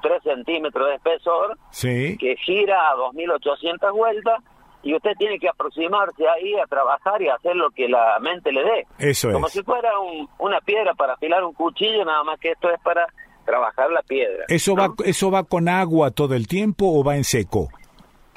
3 0.00 0.22
centímetros 0.22 0.88
de 0.88 0.94
espesor 0.94 1.58
Sí. 1.70 2.16
que 2.18 2.36
gira 2.36 2.90
a 2.90 2.94
2.800 2.96 3.92
vueltas 3.92 4.42
y 4.84 4.94
usted 4.96 5.12
tiene 5.18 5.38
que 5.38 5.48
aproximarse 5.48 6.28
ahí 6.28 6.54
a 6.58 6.66
trabajar 6.66 7.20
y 7.22 7.28
hacer 7.28 7.54
lo 7.54 7.70
que 7.70 7.88
la 7.88 8.18
mente 8.20 8.50
le 8.52 8.64
dé. 8.64 8.86
Eso 8.98 9.30
Como 9.32 9.46
es. 9.46 9.52
si 9.52 9.62
fuera 9.62 9.98
un- 10.00 10.28
una 10.38 10.60
piedra 10.60 10.94
para 10.94 11.14
afilar 11.14 11.44
un 11.44 11.52
cuchillo, 11.54 12.04
nada 12.04 12.24
más 12.24 12.38
que 12.40 12.50
esto 12.50 12.68
es 12.70 12.80
para 12.82 13.06
trabajar 13.44 13.90
la 13.90 14.02
piedra. 14.02 14.44
¿Eso 14.48 14.74
¿no? 14.74 14.82
va, 14.82 14.94
¿Eso 15.04 15.30
va 15.30 15.44
con 15.44 15.68
agua 15.68 16.10
todo 16.10 16.34
el 16.34 16.46
tiempo 16.46 16.86
o 16.92 17.02
va 17.04 17.16
en 17.16 17.24
seco? 17.24 17.68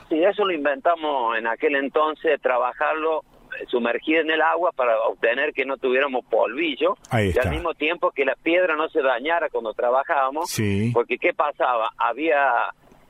Sí, 0.10 0.24
eso 0.24 0.46
lo 0.46 0.54
inventamos 0.54 1.38
en 1.38 1.48
aquel 1.48 1.76
entonces, 1.76 2.40
trabajarlo 2.42 3.22
eh, 3.60 3.66
sumergir 3.68 4.18
en 4.18 4.30
el 4.32 4.42
agua 4.42 4.72
para 4.76 5.00
obtener 5.02 5.52
que 5.54 5.66
no 5.66 5.78
tuviéramos 5.78 6.26
polvillo 6.26 6.96
y 7.12 7.38
al 7.40 7.50
mismo 7.52 7.74
tiempo 7.74 8.12
que 8.12 8.26
la 8.26 8.36
piedra 8.36 8.76
no 8.76 8.88
se 8.90 9.02
dañara 9.02 9.50
cuando 9.50 9.74
trabajábamos, 9.74 10.50
Sí. 10.50 10.92
porque 10.94 11.18
¿qué 11.18 11.34
pasaba? 11.34 11.90
Había 11.98 12.38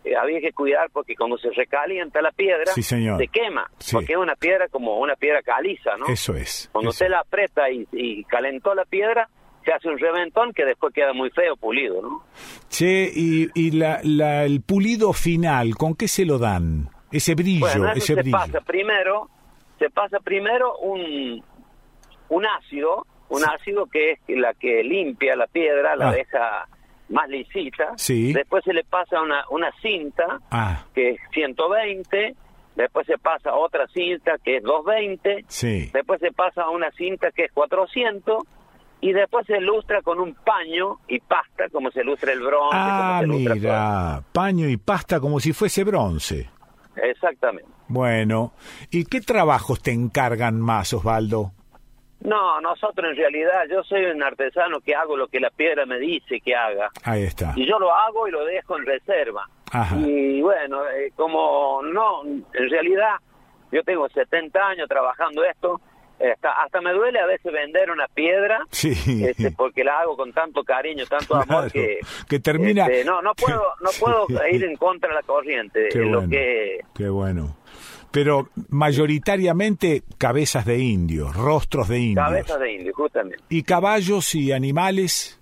eh, 0.05 0.15
había 0.15 0.39
que 0.39 0.51
cuidar 0.53 0.89
porque 0.93 1.15
cuando 1.15 1.35
se 1.39 1.49
recalienta 1.49 2.21
la 2.21 2.31
piedra 2.31 2.71
Sí, 2.73 2.83
señor. 2.83 3.17
se 3.19 3.27
quema, 3.27 3.65
Sí. 3.79 3.95
porque 3.95 4.13
es 4.13 4.19
una 4.19 4.35
piedra 4.35 4.67
como 4.69 4.99
una 4.99 5.15
piedra 5.15 5.41
caliza, 5.41 5.97
¿no? 5.97 6.05
Eso 6.07 6.35
es. 6.35 6.69
Cuando 6.71 6.91
eso. 6.91 6.95
usted 7.03 7.09
la 7.09 7.21
aprieta 7.21 7.69
y, 7.71 7.87
y 7.91 8.23
calentó 8.25 8.75
la 8.75 8.85
piedra, 8.85 9.27
se 9.65 9.73
hace 9.73 9.89
un 9.89 9.97
reventón 9.99 10.53
que 10.53 10.63
después 10.63 10.93
queda 10.93 11.11
muy 11.13 11.29
feo 11.31 11.55
pulido, 11.57 12.01
¿no? 12.01 12.23
Che, 12.69 13.11
y, 13.13 13.49
y 13.55 13.71
la, 13.71 13.99
la- 14.03 14.45
el 14.45 14.61
pulido 14.61 15.11
final, 15.11 15.75
¿con 15.75 15.95
qué 15.95 16.07
se 16.07 16.23
lo 16.25 16.37
dan? 16.37 16.89
Ese 17.11 17.33
brillo, 17.35 17.61
Bueno, 17.65 17.85
eso 17.89 17.97
ese 17.97 18.05
se 18.07 18.15
brillo. 18.21 18.37
pasa 18.37 18.61
primero, 18.61 19.29
se 19.79 19.89
pasa 19.89 20.19
primero 20.19 20.77
un, 20.77 21.43
un 22.29 22.45
ácido, 22.45 23.05
un 23.29 23.43
ácido 23.43 23.87
que 23.87 24.11
es 24.13 24.19
la 24.27 24.53
que 24.53 24.83
limpia 24.83 25.35
la 25.35 25.47
piedra, 25.47 25.95
la 25.95 26.09
Ah. 26.09 26.13
deja 26.13 26.67
más 27.09 27.29
lisita. 27.29 27.93
Sí. 27.97 28.33
Después 28.33 28.63
se 28.63 28.73
le 28.73 28.83
pasa 28.83 29.21
una, 29.21 29.43
una 29.49 29.71
cinta 29.81 30.39
Ah, 30.51 30.83
que 30.93 31.11
es 31.11 31.19
120, 31.33 32.35
después 32.75 33.05
se 33.07 33.17
pasa 33.17 33.53
otra 33.53 33.87
cinta 33.93 34.33
que 34.43 34.57
es 34.57 34.63
220, 34.63 35.45
sí. 35.47 35.89
después 35.93 36.19
se 36.19 36.31
pasa 36.31 36.69
una 36.69 36.91
cinta 36.91 37.31
que 37.31 37.45
es 37.45 37.51
400 37.53 38.43
y 39.01 39.13
después 39.13 39.45
se 39.45 39.59
lustra 39.59 40.01
con 40.01 40.19
un 40.19 40.33
paño 40.35 40.99
y 41.07 41.19
pasta 41.19 41.69
como 41.69 41.91
se 41.91 42.03
lustra 42.03 42.31
el 42.33 42.41
bronce, 42.41 42.69
Ah, 42.73 43.19
como 43.21 43.33
se 43.33 43.39
lustra 43.39 43.55
mira, 43.55 44.23
paño 44.31 44.69
y 44.69 44.77
pasta 44.77 45.19
como 45.19 45.39
si 45.39 45.53
fuese 45.53 45.83
bronce. 45.83 46.49
Exactamente. 46.95 47.69
Bueno, 47.87 48.53
¿y 48.89 49.05
qué 49.05 49.21
trabajos 49.21 49.81
te 49.81 49.91
encargan 49.91 50.59
más, 50.59 50.93
Osvaldo? 50.93 51.51
No, 52.21 52.59
nosotros 52.61 53.11
en 53.11 53.17
realidad, 53.17 53.65
yo 53.69 53.83
soy 53.83 54.05
un 54.05 54.23
artesano 54.23 54.79
que 54.79 54.95
hago 54.95 55.15
lo 55.15 55.27
que 55.27 55.39
la 55.39 55.51
piedra 55.51 55.85
me 55.85 55.99
dice 55.99 56.39
que 56.41 56.55
haga. 56.55 56.89
Ahí 57.03 57.23
está. 57.23 57.53
Y 57.55 57.67
yo 57.67 57.77
lo 57.77 57.93
hago 57.93 58.27
y 58.27 58.31
lo 58.31 58.43
dejo 58.45 58.77
en 58.77 58.85
reserva. 58.85 59.47
Ajá. 59.71 59.95
Y 59.97 60.41
bueno, 60.41 60.87
eh, 60.89 61.11
como 61.15 61.81
no, 61.83 62.23
en 62.23 62.69
realidad, 62.71 63.17
yo 63.71 63.83
tengo 63.83 64.09
70 64.09 64.59
años 64.59 64.87
trabajando 64.87 65.43
esto, 65.43 65.79
hasta, 66.19 66.51
hasta 66.63 66.81
me 66.81 66.91
duele 66.93 67.19
a 67.19 67.25
veces 67.25 67.51
vender 67.51 67.91
una 67.91 68.07
piedra, 68.07 68.59
Sí. 68.71 68.93
este, 69.25 69.51
porque 69.51 69.83
la 69.83 69.99
hago 69.99 70.15
con 70.15 70.31
tanto 70.33 70.63
cariño, 70.63 71.05
tanto 71.07 71.27
Claro, 71.35 71.43
amor 71.59 71.71
que... 71.71 71.99
que 72.29 72.39
termina- 72.39 72.85
este, 72.87 73.03
no, 73.05 73.21
no 73.21 73.33
puedo, 73.35 73.61
no 73.81 73.89
puedo 73.99 74.27
ir 74.51 74.63
en 74.63 74.75
contra 74.77 75.09
de 75.09 75.15
la 75.15 75.21
corriente. 75.23 75.89
Qué 75.91 75.99
lo 75.99 76.19
bueno. 76.19 76.29
que 76.29 76.79
Qué 76.95 77.09
bueno. 77.09 77.57
Pero 78.11 78.49
mayoritariamente 78.69 80.03
cabezas 80.17 80.65
de 80.65 80.79
indios, 80.79 81.35
rostros 81.35 81.89
de 81.89 81.99
indios. 81.99 82.25
cabezas 82.25 82.59
de 82.59 82.71
indio, 82.73 82.93
justamente. 82.93 83.43
¿Y 83.49 83.63
caballos 83.63 84.33
y 84.35 84.51
animales? 84.51 85.39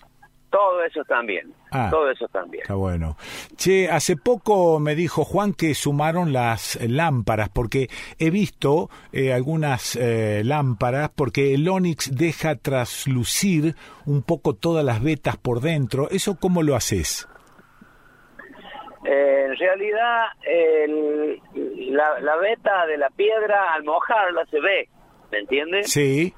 Todo 0.54 0.84
eso 0.84 1.04
también. 1.06 1.52
Ah. 1.72 1.88
Todo 1.90 2.12
eso 2.12 2.28
también. 2.28 2.62
Está 2.62 2.76
bueno. 2.76 3.18
Che, 3.58 3.90
hace 3.90 4.16
poco 4.16 4.80
me 4.80 4.94
dijo 4.94 5.24
Juan 5.26 5.54
que 5.54 5.74
sumaron 5.74 6.32
las 6.32 6.78
lámparas, 6.88 7.50
porque 7.50 7.88
he 8.20 8.30
visto 8.30 8.88
eh, 9.12 9.34
algunas 9.34 9.96
eh, 9.96 10.44
lámparas, 10.46 11.10
porque 11.16 11.56
el 11.56 11.68
Onix 11.68 12.16
deja 12.16 12.56
traslucir 12.56 13.76
un 14.06 14.22
poco 14.22 14.54
todas 14.54 14.86
las 14.86 15.02
vetas 15.02 15.38
por 15.38 15.60
dentro. 15.60 16.08
¿Eso 16.12 16.38
cómo 16.40 16.62
lo 16.62 16.76
haces? 16.76 17.28
Eh, 19.06 19.46
en 19.50 19.58
realidad, 19.58 20.26
el- 20.44 21.42
la, 21.96 22.20
la 22.22 22.36
veta 22.38 22.86
de 22.86 22.98
la 22.98 23.10
piedra 23.10 23.74
al 23.74 23.84
mojarla 23.84 24.46
se 24.52 24.60
ve, 24.60 24.88
¿me 25.32 25.40
entiendes? 25.40 25.92
Sí, 25.92 26.34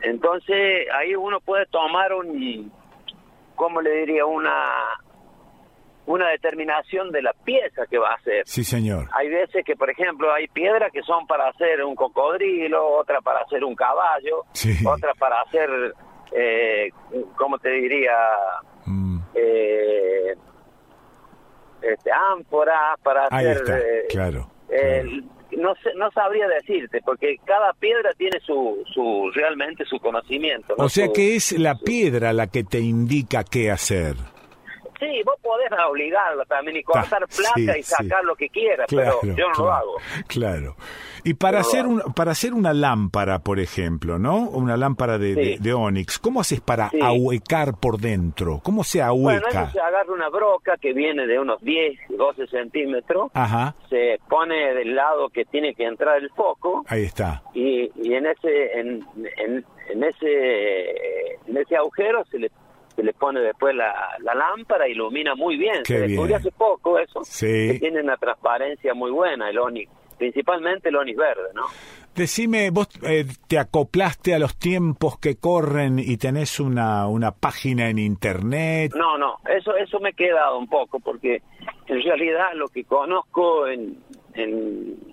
Entonces 0.00 0.86
ahí 0.98 1.14
uno 1.14 1.40
puede 1.40 1.66
tomar 1.66 2.14
un, 2.14 2.72
¿cómo 3.60 3.82
le 3.82 3.90
diría? 4.00 4.24
Una, 4.24 4.72
una 6.06 6.30
determinación 6.30 7.10
de 7.12 7.20
la 7.20 7.34
pieza 7.44 7.86
que 7.90 7.98
va 7.98 8.08
a 8.12 8.14
hacer. 8.14 8.42
sí, 8.46 8.64
señor. 8.64 9.06
Hay 9.12 9.28
veces 9.28 9.62
que, 9.66 9.76
por 9.76 9.90
ejemplo, 9.90 10.32
hay 10.32 10.48
piedras 10.48 10.90
que 10.90 11.02
son 11.02 11.26
para 11.26 11.48
hacer 11.48 11.84
un 11.84 11.94
cocodrilo, 11.94 12.86
otra 12.96 13.20
para 13.20 13.40
hacer 13.40 13.62
un 13.62 13.74
caballo, 13.76 14.44
Sí. 14.52 14.72
otra 14.86 15.12
para 15.14 15.42
hacer, 15.42 15.68
eh, 16.32 16.88
¿cómo 17.36 17.58
te 17.58 17.68
diría? 17.68 18.16
Mm, 18.86 19.18
eh, 19.34 20.34
este, 21.82 22.10
ánforas 22.10 22.98
para 23.02 23.28
Ahí 23.30 23.46
hacer... 23.46 23.56
está, 23.58 23.78
eh, 23.78 24.06
claro, 24.08 24.50
claro. 24.68 25.10
No, 25.56 25.74
sé, 25.82 25.90
no 25.96 26.10
sabría 26.12 26.46
decirte, 26.48 27.00
porque 27.04 27.36
cada 27.44 27.72
piedra 27.74 28.10
tiene 28.16 28.38
su, 28.40 28.82
su 28.92 29.30
realmente 29.34 29.84
su 29.84 29.98
conocimiento. 29.98 30.74
¿no? 30.76 30.84
O 30.84 30.88
sea 30.88 31.08
que 31.12 31.36
es 31.36 31.52
la 31.58 31.76
piedra 31.76 32.32
la 32.32 32.46
que 32.46 32.64
te 32.64 32.80
indica 32.80 33.44
qué 33.44 33.70
hacer. 33.70 34.16
Sí, 35.00 35.22
vos 35.24 35.36
podés 35.42 35.70
obligarla 35.88 36.44
también 36.44 36.76
y 36.76 36.82
cortar 36.82 37.20
Ta- 37.20 37.26
placa 37.26 37.72
sí, 37.74 37.80
y 37.80 37.82
sacar 37.82 38.20
sí. 38.20 38.26
lo 38.26 38.36
que 38.36 38.48
quieras, 38.50 38.86
Claro, 38.86 39.18
pero 39.22 39.34
yo 39.34 39.48
no 39.48 39.52
claro, 39.54 39.64
lo 39.64 39.72
hago. 39.72 39.96
Claro. 40.28 40.76
Y 41.24 41.34
para 41.34 41.60
hacer 41.60 41.86
un, 41.86 42.00
para 42.14 42.30
hacer 42.32 42.54
una 42.54 42.72
lámpara, 42.72 43.40
por 43.40 43.60
ejemplo, 43.60 44.18
¿no? 44.18 44.48
Una 44.48 44.76
lámpara 44.76 45.18
de, 45.18 45.34
Sí. 45.34 45.56
de 45.60 45.72
ónix, 45.74 46.18
¿cómo 46.18 46.40
haces 46.40 46.60
para 46.60 46.90
ahuecar 47.02 47.74
por 47.78 47.98
dentro? 47.98 48.60
¿Cómo 48.62 48.84
se 48.84 48.98
Bueno, 49.06 49.40
ahueca? 49.40 49.62
eso 49.64 49.72
se 49.72 49.80
agarra 49.80 50.12
una 50.12 50.28
broca 50.30 50.76
que 50.80 50.92
viene 50.94 51.26
de 51.26 51.38
unos 51.38 51.60
10, 51.62 51.98
12 52.10 52.46
centímetros, 52.46 53.30
Ajá, 53.34 53.74
se 53.90 54.18
pone 54.28 54.74
del 54.74 54.94
lado 54.94 55.28
que 55.28 55.44
tiene 55.44 55.74
que 55.74 55.84
entrar 55.84 56.16
el 56.18 56.30
foco 56.30 56.84
ahí 56.88 57.04
está. 57.04 57.42
y, 57.54 57.90
y 58.02 58.14
en 58.14 58.26
ese 58.26 58.78
en, 58.80 59.04
en, 59.36 59.64
en 59.90 60.04
ese 60.04 61.34
en 61.46 61.56
ese 61.56 61.76
agujero 61.76 62.24
se 62.30 62.38
le 62.38 62.50
se 63.00 63.06
le 63.06 63.12
pone 63.14 63.40
después 63.40 63.74
la, 63.74 63.92
la 64.20 64.34
lámpara 64.34 64.86
ilumina 64.88 65.34
muy 65.34 65.56
bien 65.56 65.82
Qué 65.84 65.94
se 65.94 66.00
descubrió 66.00 66.36
hace 66.36 66.50
poco 66.52 66.98
eso 66.98 67.20
Sí. 67.24 67.46
que 67.72 67.78
tiene 67.80 68.00
una 68.02 68.16
transparencia 68.16 68.92
muy 68.94 69.10
buena 69.10 69.48
el 69.50 69.58
onix 69.58 69.90
principalmente 70.18 70.90
el 70.90 70.96
onix 70.96 71.16
verde 71.18 71.48
no 71.54 71.62
Decime, 72.14 72.70
vos 72.70 72.88
eh, 73.04 73.24
te 73.46 73.56
acoplaste 73.56 74.34
a 74.34 74.40
los 74.40 74.56
tiempos 74.58 75.16
que 75.20 75.36
corren 75.36 76.00
y 76.00 76.16
tenés 76.16 76.58
una, 76.58 77.06
una 77.06 77.30
página 77.30 77.88
en 77.88 77.98
internet. 78.00 78.92
no 78.96 79.16
no 79.16 79.36
eso 79.48 79.76
eso 79.76 80.00
me 80.00 80.10
he 80.10 80.14
quedado 80.14 80.58
un 80.58 80.68
poco 80.68 80.98
porque 80.98 81.40
en 81.86 82.02
realidad 82.02 82.48
lo 82.54 82.66
que 82.68 82.84
conozco 82.84 83.66
en 83.68 83.96
en, 84.34 85.09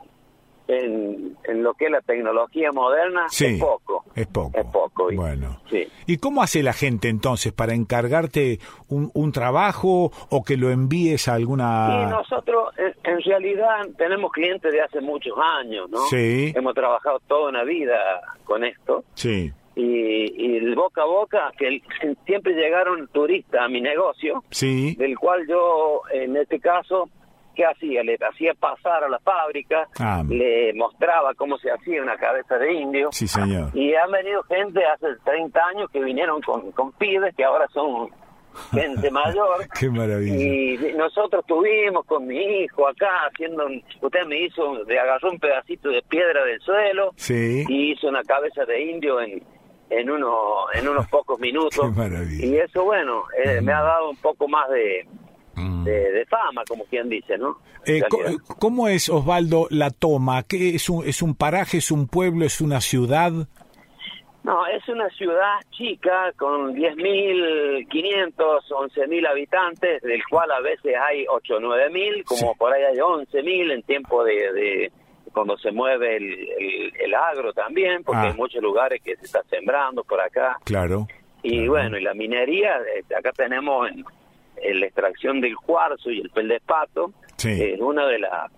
en, 0.67 1.38
en 1.45 1.63
lo 1.63 1.74
que 1.74 1.86
es 1.86 1.91
la 1.91 2.01
tecnología 2.01 2.71
moderna 2.71 3.25
Sí, 3.29 3.45
es 3.45 3.59
poco. 3.59 4.03
es 4.15 4.27
poco. 4.27 4.57
Es 4.57 4.65
poco. 4.65 5.12
y- 5.12 5.15
Bueno. 5.15 5.59
Sí. 5.69 5.88
¿Y 6.05 6.17
cómo 6.17 6.41
hace 6.41 6.63
la 6.63 6.74
gente 6.74 7.09
entonces 7.09 7.51
para 7.53 7.74
encargarte 7.74 8.59
un, 8.89 9.12
un 9.13 9.31
trabajo 9.31 10.12
o 10.29 10.43
que 10.43 10.57
lo 10.57 10.69
envíes 10.71 11.27
a 11.27 11.31
Y 11.33 11.41
alguna... 11.41 12.09
nosotros, 12.09 12.74
en, 12.77 12.93
en 13.13 13.21
realidad, 13.21 13.88
tenemos 13.97 14.31
clientes 14.31 14.71
de 14.71 14.81
hace 14.81 15.01
muchos 15.01 15.33
años, 15.59 15.89
¿no? 15.89 16.00
Sí. 16.09 16.53
Hemos 16.55 16.74
trabajado 16.74 17.19
toda 17.27 17.50
una 17.50 17.63
vida 17.63 17.97
con 18.45 18.63
esto. 18.63 19.03
Sí, 19.15 19.51
Y, 19.75 20.33
y 20.43 20.57
el 20.57 20.75
boca 20.75 21.03
a 21.03 21.05
boca, 21.05 21.51
que 21.57 21.67
el- 21.67 21.83
siempre 22.25 22.53
llegaron 22.53 23.07
turistas 23.09 23.62
a 23.62 23.67
mi 23.67 23.79
negocio, 23.81 24.43
sí, 24.50 24.95
del 24.95 25.17
cual 25.19 25.45
yo, 25.47 26.01
en 26.13 26.36
este 26.38 26.59
caso, 26.59 27.09
¿qué 27.57 27.65
hacía? 27.65 28.03
Le 28.03 28.15
hacía 28.21 28.53
pasar 28.53 29.03
a 29.03 29.09
la 29.09 29.19
fábrica, 29.19 29.87
Ah. 29.99 30.23
le 30.29 30.71
mostraba 30.75 31.33
cómo 31.33 31.57
se 31.57 31.71
hacía 31.71 32.01
una 32.03 32.15
cabeza 32.15 32.57
de 32.57 32.71
indio. 32.73 33.09
sí 33.11 33.27
señor. 33.27 33.71
Y 33.75 33.93
han 33.95 34.11
venido 34.11 34.43
gente 34.43 34.85
hace 34.85 35.07
30 35.25 35.59
años 35.75 35.89
que 35.91 35.99
vinieron 35.99 36.39
con, 36.43 36.71
con 36.71 36.91
pibes 36.93 37.35
que 37.35 37.43
ahora 37.43 37.65
son 37.73 38.09
gente 38.71 39.09
mayor. 39.11 39.67
Qué 39.79 39.89
maravilla. 39.89 40.35
Y 40.35 40.93
nosotros 40.95 41.43
tuvimos 41.47 42.05
con 42.05 42.25
mi 42.27 42.37
hijo 42.63 42.87
acá 42.87 43.09
haciendo, 43.31 43.65
un- 43.65 43.83
usted 44.01 44.25
me 44.27 44.39
hizo, 44.45 44.83
le 44.85 44.99
agarró 44.99 45.31
un 45.31 45.39
pedacito 45.39 45.89
de 45.89 46.01
piedra 46.03 46.43
del 46.45 46.59
suelo 46.61 47.11
Sí. 47.15 47.65
y 47.67 47.91
hizo 47.93 48.07
una 48.07 48.23
cabeza 48.23 48.65
de 48.65 48.81
indio 48.81 49.19
en, 49.21 49.43
en, 49.89 50.09
uno, 50.09 50.65
en 50.73 50.87
unos 50.87 51.07
pocos 51.07 51.39
minutos. 51.47 51.79
Qué 51.79 51.95
maravilla. 52.01 52.45
Y 52.45 52.57
eso, 52.57 52.83
bueno, 52.83 53.23
eh, 53.43 53.61
me 53.61 53.73
ha 53.73 53.81
dado 53.81 54.09
un 54.11 54.17
poco 54.17 54.47
más 54.47 54.69
de, 54.69 55.05
Mm. 55.57 55.83
de, 55.83 56.11
de 56.11 56.25
fama, 56.27 56.63
como 56.67 56.85
quien 56.85 57.09
dice, 57.09 57.37
¿no? 57.37 57.57
Eh, 57.85 58.01
realidad. 58.09 58.41
¿Cómo 58.59 58.87
es, 58.87 59.09
Osvaldo, 59.09 59.67
la 59.71 59.89
toma? 59.89 60.43
¿Qué 60.43 60.75
es 60.75 60.89
un, 60.89 61.05
¿Es 61.07 61.21
un 61.21 61.35
paraje, 61.35 61.77
es 61.79 61.89
un 61.91 62.07
pueblo, 62.07 62.45
es 62.45 62.61
una 62.61 62.79
ciudad? 62.79 63.31
No, 64.43 64.65
es 64.67 64.87
una 64.87 65.09
ciudad 65.09 65.55
chica 65.71 66.31
con 66.37 66.73
10.500, 66.73 68.61
11.000 68.69 69.27
habitantes, 69.27 70.01
del 70.01 70.21
cual 70.29 70.51
a 70.51 70.59
veces 70.61 70.93
hay 70.95 71.25
8 71.29 71.55
o 71.55 71.59
9.000, 71.59 72.23
como 72.23 72.51
Sí. 72.53 72.57
por 72.57 72.73
ahí 72.73 72.83
hay 72.83 72.97
11.000 72.97 73.71
en 73.71 73.83
tiempo 73.83 74.23
de, 74.23 74.33
de 74.53 74.91
cuando 75.33 75.57
se 75.57 75.71
mueve 75.71 76.17
el, 76.17 76.23
el- 76.59 76.93
el 76.99 77.13
agro 77.13 77.53
también, 77.53 78.03
porque 78.03 78.21
Ah. 78.21 78.27
hay 78.31 78.33
muchos 78.33 78.61
lugares 78.61 79.01
que 79.03 79.15
se 79.17 79.25
está 79.25 79.43
sembrando 79.49 80.03
por 80.03 80.19
acá. 80.21 80.57
Claro. 80.63 81.07
Y 81.43 81.49
Claro. 81.57 81.71
bueno, 81.71 81.97
y 81.97 82.01
la 82.03 82.13
minería, 82.13 82.77
eh, 82.95 83.03
acá 83.15 83.31
tenemos 83.33 83.89
en, 83.91 83.99
en 83.99 84.05
la 84.73 84.85
extracción 84.85 85.41
del 85.41 85.55
cuarzo 85.55 86.09
y 86.11 86.19
el 86.21 86.29
peldespato, 86.29 87.13
Sí. 87.37 87.49
es 87.61 87.79
una 87.79 88.05
de, 88.07 88.19
las 88.19 88.51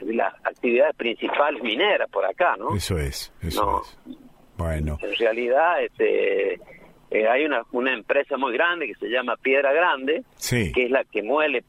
de 0.00 0.14
las 0.14 0.34
actividades 0.44 0.94
principales 0.96 1.62
mineras 1.62 2.08
por 2.10 2.24
acá, 2.24 2.56
¿no? 2.56 2.74
Eso 2.74 2.98
es, 2.98 3.32
eso 3.42 3.64
No. 3.64 3.82
es. 3.82 3.98
Bueno, 4.56 4.98
En 5.02 5.14
realidad, 5.16 5.82
este, 5.82 6.54
eh, 7.10 7.28
hay 7.28 7.44
una, 7.44 7.62
una 7.72 7.92
empresa 7.92 8.36
muy 8.36 8.52
grande 8.52 8.86
que 8.86 8.94
se 8.94 9.08
llama 9.08 9.36
Piedra 9.36 9.72
Grande, 9.72 10.22
sí, 10.36 10.70
que 10.72 10.84
es 10.84 10.90
la 10.90 11.04
que 11.04 11.22
muele 11.22 11.64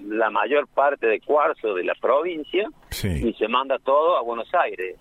la 0.00 0.30
mayor 0.30 0.68
parte 0.68 1.06
de 1.06 1.20
cuarzo 1.20 1.74
de 1.74 1.82
la 1.84 1.94
provincia 1.94 2.68
y 3.02 3.32
se 3.34 3.48
manda 3.48 3.78
todo 3.78 4.16
a 4.18 4.22
Buenos 4.22 4.48
Aires, 4.54 4.96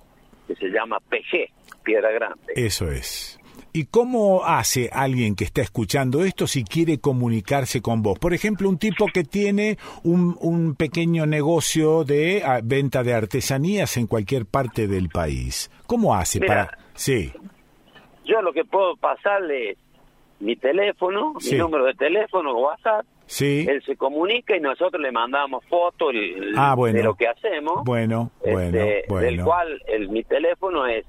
que 0.47 0.55
se 0.55 0.67
llama 0.69 0.99
PG, 1.09 1.51
Piedra 1.83 2.11
Grande. 2.11 2.53
eso 2.55 2.89
es. 2.89 3.37
¿Y 3.77 3.87
cómo 3.87 4.45
hace 4.45 4.89
alguien 4.93 5.35
que 5.35 5.43
está 5.43 5.61
escuchando 5.61 6.23
esto 6.23 6.47
si 6.47 6.63
quiere 6.63 6.99
comunicarse 6.99 7.81
con 7.81 8.01
vos? 8.01 8.17
Por 8.17 8.33
ejemplo, 8.33 8.69
un 8.69 8.77
tipo 8.77 9.05
que 9.13 9.25
tiene 9.25 9.77
un, 10.03 10.37
un 10.39 10.75
pequeño 10.75 11.25
negocio 11.25 12.05
de 12.05 12.41
ah, 12.45 12.61
venta 12.63 13.03
de 13.03 13.13
artesanías 13.13 13.97
en 13.97 14.07
cualquier 14.07 14.45
parte 14.45 14.87
del 14.87 15.09
país. 15.09 15.69
¿Cómo 15.87 16.15
hace 16.15 16.39
Mira. 16.39 16.67
para...? 16.67 16.77
Sí, 16.93 17.33
Yo 18.23 18.41
lo 18.41 18.53
que 18.53 18.63
puedo 18.63 18.95
pasarle 18.95 19.71
es 19.71 19.77
mi 20.39 20.55
teléfono, 20.55 21.33
Sí. 21.39 21.55
mi 21.55 21.59
número 21.59 21.83
de 21.83 21.95
teléfono, 21.95 22.53
WhatsApp, 22.57 23.05
sí. 23.25 23.65
él 23.67 23.83
se 23.85 23.97
comunica 23.97 24.55
y 24.55 24.61
nosotros 24.61 25.01
le 25.01 25.11
mandamos 25.11 25.65
fotos 25.65 26.13
Ah, 26.55 26.75
bueno. 26.75 26.97
de 26.97 27.03
lo 27.03 27.15
que 27.15 27.27
hacemos. 27.27 27.83
Bueno, 27.83 28.31
bueno, 28.41 28.61
este, 28.77 29.03
bueno. 29.09 29.25
Del 29.25 29.43
cual 29.43 29.81
el, 29.87 30.07
mi 30.07 30.23
teléfono 30.23 30.87
es 30.87 31.05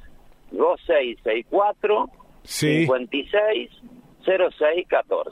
2664 0.50 2.10
Sí. 2.46 2.80
56 2.82 3.70
0614. 4.24 5.30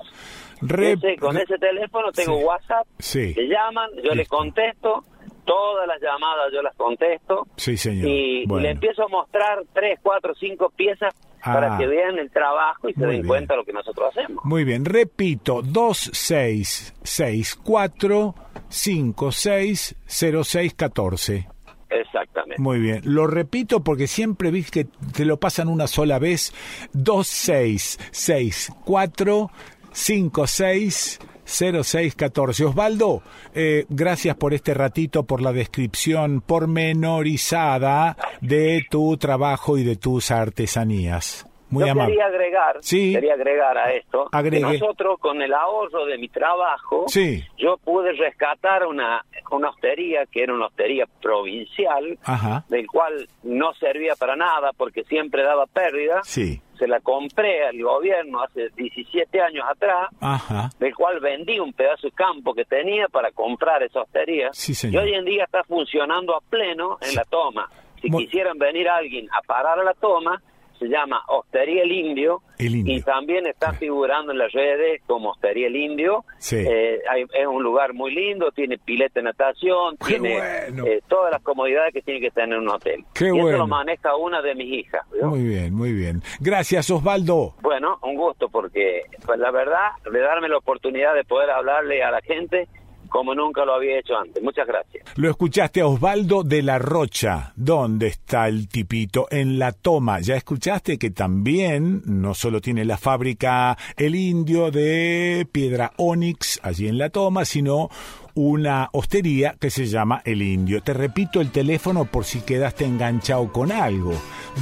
Re- 0.61 0.93
Ese- 0.93 1.17
con 1.17 1.37
ese 1.37 1.59
teléfono 1.59 2.13
tengo 2.13 2.39
Sí. 2.39 2.45
WhatsApp, 2.45 2.87
Sí. 2.99 3.35
me 3.37 3.49
llaman, 3.49 3.91
yo 3.97 4.11
les 4.11 4.19
Listo. 4.19 4.37
contesto, 4.37 5.05
todas 5.45 5.87
las 5.87 6.01
llamadas 6.01 6.51
yo 6.53 6.63
las 6.63 6.75
contesto 6.77 7.47
Sí, 7.57 7.77
señor. 7.77 8.09
y 8.09 8.47
Bueno. 8.47 8.63
le 8.63 8.71
empiezo 8.71 9.03
a 9.05 9.09
mostrar 9.09 9.63
tres, 9.75 9.99
cuatro, 10.03 10.35
cinco 10.37 10.71
piezas 10.75 11.13
Ah. 11.43 11.53
para 11.53 11.77
que 11.77 11.87
vean 11.87 12.19
el 12.19 12.31
trabajo 12.31 12.89
y 12.89 12.95
se 12.95 13.01
Muy 13.01 13.09
den 13.09 13.17
bien. 13.23 13.29
cuenta 13.29 13.53
de 13.55 13.59
lo 13.59 13.65
que 13.67 13.73
nosotros 13.75 14.09
hacemos. 14.17 14.43
Muy 14.45 14.65
bien, 14.65 14.85
repito, 14.87 15.61
2664 15.63 18.35
560614. 18.71 21.49
Exactamente. 21.95 22.61
Muy 22.61 22.81
bien, 22.81 23.01
lo 23.05 23.29
repito 23.29 23.85
porque 23.85 24.07
siempre 24.07 24.51
vi 24.51 24.65
que 24.65 24.85
te 24.85 25.25
lo 25.25 25.39
pasan 25.39 25.69
una 25.69 25.87
sola 25.87 26.19
vez. 26.19 26.53
2664 26.93 29.51
560614. 29.93 32.65
Osvaldo, 32.65 33.23
eh, 33.55 33.87
gracias 33.89 34.37
por 34.37 34.53
este 34.55 34.75
ratito, 34.75 35.25
por 35.25 35.41
la 35.41 35.53
descripción 35.53 36.41
pormenorizada 36.41 38.17
de 38.41 38.85
tu 38.91 39.17
trabajo 39.17 39.79
y 39.79 39.85
de 39.85 39.95
tus 39.97 40.33
artesanías. 40.33 41.47
Muy 41.75 41.85
Yo 41.87 41.93
amable. 41.93 42.13
quería 42.13 42.27
agregar, 42.27 42.77
Sí. 42.81 43.13
quería 43.13 43.35
agregar 43.35 43.77
a 43.79 43.93
esto, 43.93 44.29
que 44.31 44.61
nosotros 44.61 45.19
con 45.19 45.43
el 45.43 45.53
ahorro 45.53 46.07
de 46.07 46.19
mi 46.19 46.29
trabajo, 46.29 47.05
Sí. 47.09 47.45
yo 47.59 47.77
pude 47.79 48.13
rescatar 48.13 48.87
una, 48.87 49.25
una 49.51 49.71
hostería 49.71 50.25
que 50.27 50.43
era 50.45 50.55
una 50.55 50.67
hostería 50.67 51.07
provincial, 51.21 52.19
Ajá. 52.25 52.65
del 52.69 52.87
cual 52.87 53.29
no 53.43 53.75
servía 53.75 54.15
para 54.17 54.37
nada 54.37 54.73
porque 54.77 55.05
siempre 55.05 55.43
daba 55.43 55.67
pérdida. 55.67 56.21
Sí. 56.25 56.61
Se 56.79 56.89
la 56.89 56.99
compré 57.01 57.67
al 57.67 57.81
gobierno 57.81 58.43
hace 58.43 58.69
17 58.71 59.41
años 59.41 59.65
atrás, 59.69 60.09
Ajá. 60.21 60.71
del 60.79 60.95
cual 60.95 61.21
vendí 61.21 61.61
un 61.61 61.73
pedazo 61.73 62.09
de 62.09 62.13
campo 62.13 62.53
que 62.55 62.65
tenía 62.65 63.07
para 63.09 63.31
comprar 63.31 63.83
esa 63.83 64.01
hostería. 64.03 64.51
Y 64.91 64.97
hoy 64.97 65.15
en 65.15 65.25
día 65.25 65.45
está 65.45 65.63
funcionando 65.65 66.35
a 66.35 66.41
pleno 66.41 66.99
en 67.01 67.15
la 67.15 67.25
toma. 67.25 67.69
Si 68.03 68.11
Muy- 68.11 68.25
quisieran 68.27 68.59
venir 68.59 68.89
alguien 68.89 69.29
a 69.33 69.41
parar 69.43 69.79
a 69.79 69.85
la 69.85 69.95
toma, 69.95 70.43
se 70.89 70.95
llama 70.95 71.23
Hostería 71.29 71.83
El 71.83 71.93
Indio. 71.93 72.43
El 72.59 72.77
Indio. 72.77 72.97
Y 72.97 73.03
también 73.03 73.47
está 73.47 73.73
figurando 73.73 74.33
en 74.33 74.39
las 74.39 74.53
redes 74.53 75.03
como 75.07 75.31
Hostería 75.31 75.67
El 75.67 75.77
Indio. 75.77 76.25
Sí. 76.39 76.57
Eh, 76.57 77.01
hay- 77.11 77.23
es 77.23 77.47
un 77.47 77.63
lugar 77.63 77.93
muy 77.95 78.15
lindo, 78.15 78.51
tiene 78.53 78.79
pileta 78.79 79.21
de 79.21 79.25
natación, 79.25 79.97
Qué 79.99 80.19
tiene 80.19 80.37
bueno. 80.69 80.87
eh, 80.87 81.01
todas 81.09 81.31
las 81.33 81.43
comodidades 81.43 81.93
que 81.93 82.03
tiene 82.03 82.21
que 82.21 82.31
tener 82.31 82.59
un 82.59 82.69
hotel. 82.69 83.05
Qué 83.15 83.27
y 83.27 83.31
bueno. 83.31 83.49
eso 83.49 83.59
lo 83.59 83.67
maneja 83.67 84.17
una 84.17 84.41
de 84.43 84.55
mis 84.55 84.73
hijas. 84.81 85.03
Muy 85.23 85.43
bien, 85.43 85.75
muy 85.75 85.93
bien. 85.93 86.23
Gracias, 86.41 86.91
Osvaldo. 86.91 87.55
Bueno, 87.63 87.99
un 88.03 88.15
gusto 88.17 88.49
porque 88.49 89.03
pues, 89.27 89.39
la 89.39 89.51
verdad, 89.51 89.91
de 90.11 90.21
darme 90.21 90.49
la 90.49 90.59
oportunidad 90.59 91.15
de 91.15 91.25
poder 91.25 91.51
hablarle 91.51 92.03
a 92.03 92.11
la 92.11 92.21
gente 92.21 92.69
como 93.15 93.33
nunca 93.33 93.65
lo 93.65 93.75
había 93.75 94.01
hecho 94.01 94.17
antes. 94.17 94.43
Muchas 94.43 94.67
gracias. 94.67 95.05
Lo 95.15 95.31
escuchaste 95.31 95.81
a 95.81 95.87
Osvaldo 95.87 96.43
de 96.43 96.63
la 96.63 96.81
Rocha. 96.81 97.53
¿Dónde 97.55 98.09
está 98.09 98.49
el 98.49 98.67
tipito? 98.67 99.29
En 99.31 99.57
la 99.57 99.71
toma. 99.71 100.19
Ya 100.19 100.35
escuchaste 100.35 100.99
que 100.99 101.11
también 101.11 102.03
no 102.07 102.35
solo 102.35 102.61
tiene 102.61 102.85
la 102.85 102.97
fábrica 102.97 103.79
El 103.97 104.17
Indio 104.17 104.73
de 104.73 105.47
piedra 105.53 105.93
Onix 105.97 106.59
allí 106.65 106.89
en 106.89 106.99
la 106.99 107.09
toma, 107.09 107.45
sino 107.45 107.89
una 108.35 108.89
hostería 108.91 109.55
que 109.61 109.71
se 109.71 109.87
llama 109.87 110.21
El 110.25 110.43
Indio. 110.43 110.83
Te 110.83 110.93
repito 110.93 111.41
el 111.41 111.53
teléfono 111.53 112.07
por 112.07 112.25
si 112.25 112.41
quedaste 112.41 112.85
enganchado 112.85 113.53
con 113.53 113.71
algo. 113.71 114.15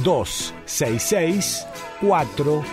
266 0.03 1.65
4 2.01 2.63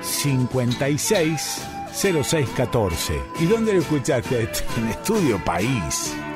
56 0.00 1.79
0614. 2.00 3.20
¿Y 3.40 3.46
dónde 3.46 3.74
lo 3.74 3.80
escuchaste? 3.80 4.48
En 4.78 4.88
Estudio 4.88 5.38
País. 5.44 6.16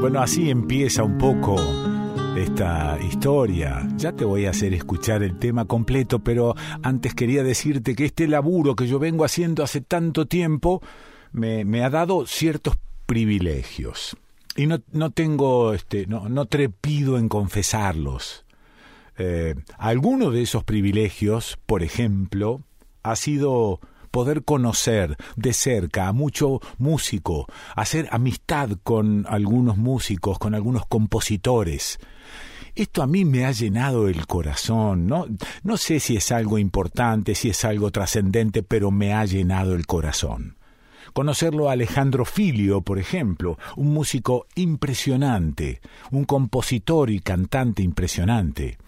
Bueno, 0.00 0.20
así 0.20 0.50
empieza 0.50 1.04
un 1.04 1.16
poco 1.16 1.54
esta 2.36 2.98
historia. 3.02 3.86
Ya 3.96 4.12
te 4.12 4.24
voy 4.24 4.46
a 4.46 4.50
hacer 4.50 4.72
escuchar 4.74 5.22
el 5.22 5.38
tema 5.38 5.66
completo, 5.66 6.20
pero 6.20 6.54
antes 6.82 7.14
quería 7.14 7.42
decirte 7.42 7.94
que 7.94 8.06
este 8.06 8.26
laburo 8.26 8.74
que 8.74 8.86
yo 8.86 8.98
vengo 8.98 9.24
haciendo 9.24 9.62
hace 9.62 9.80
tanto 9.80 10.26
tiempo 10.26 10.82
me, 11.32 11.64
me 11.64 11.84
ha 11.84 11.90
dado 11.90 12.26
ciertos 12.26 12.76
privilegios. 13.06 14.16
Y 14.56 14.66
no, 14.66 14.80
no 14.92 15.10
tengo, 15.10 15.74
este, 15.74 16.06
no, 16.06 16.28
no 16.28 16.46
trepido 16.46 17.18
en 17.18 17.28
confesarlos. 17.28 18.44
Eh, 19.18 19.54
alguno 19.78 20.30
de 20.30 20.42
esos 20.42 20.64
privilegios, 20.64 21.58
por 21.66 21.82
ejemplo, 21.82 22.62
ha 23.02 23.16
sido 23.16 23.80
poder 24.12 24.44
conocer 24.44 25.16
de 25.34 25.52
cerca 25.52 26.06
a 26.06 26.12
mucho 26.12 26.60
músico, 26.78 27.46
hacer 27.74 28.08
amistad 28.12 28.70
con 28.84 29.26
algunos 29.28 29.76
músicos, 29.76 30.38
con 30.38 30.54
algunos 30.54 30.86
compositores. 30.86 31.98
Esto 32.74 33.02
a 33.02 33.06
mí 33.06 33.24
me 33.24 33.44
ha 33.44 33.50
llenado 33.50 34.08
el 34.08 34.26
corazón, 34.26 35.06
¿no? 35.06 35.26
No 35.62 35.76
sé 35.76 35.98
si 35.98 36.16
es 36.16 36.30
algo 36.30 36.58
importante, 36.58 37.34
si 37.34 37.50
es 37.50 37.64
algo 37.64 37.90
trascendente, 37.90 38.62
pero 38.62 38.90
me 38.90 39.12
ha 39.12 39.24
llenado 39.24 39.74
el 39.74 39.86
corazón. 39.86 40.56
Conocerlo 41.12 41.68
a 41.68 41.72
Alejandro 41.72 42.24
Filio, 42.24 42.80
por 42.80 42.98
ejemplo, 42.98 43.58
un 43.76 43.92
músico 43.92 44.46
impresionante, 44.54 45.80
un 46.10 46.24
compositor 46.24 47.10
y 47.10 47.20
cantante 47.20 47.82
impresionante. 47.82 48.78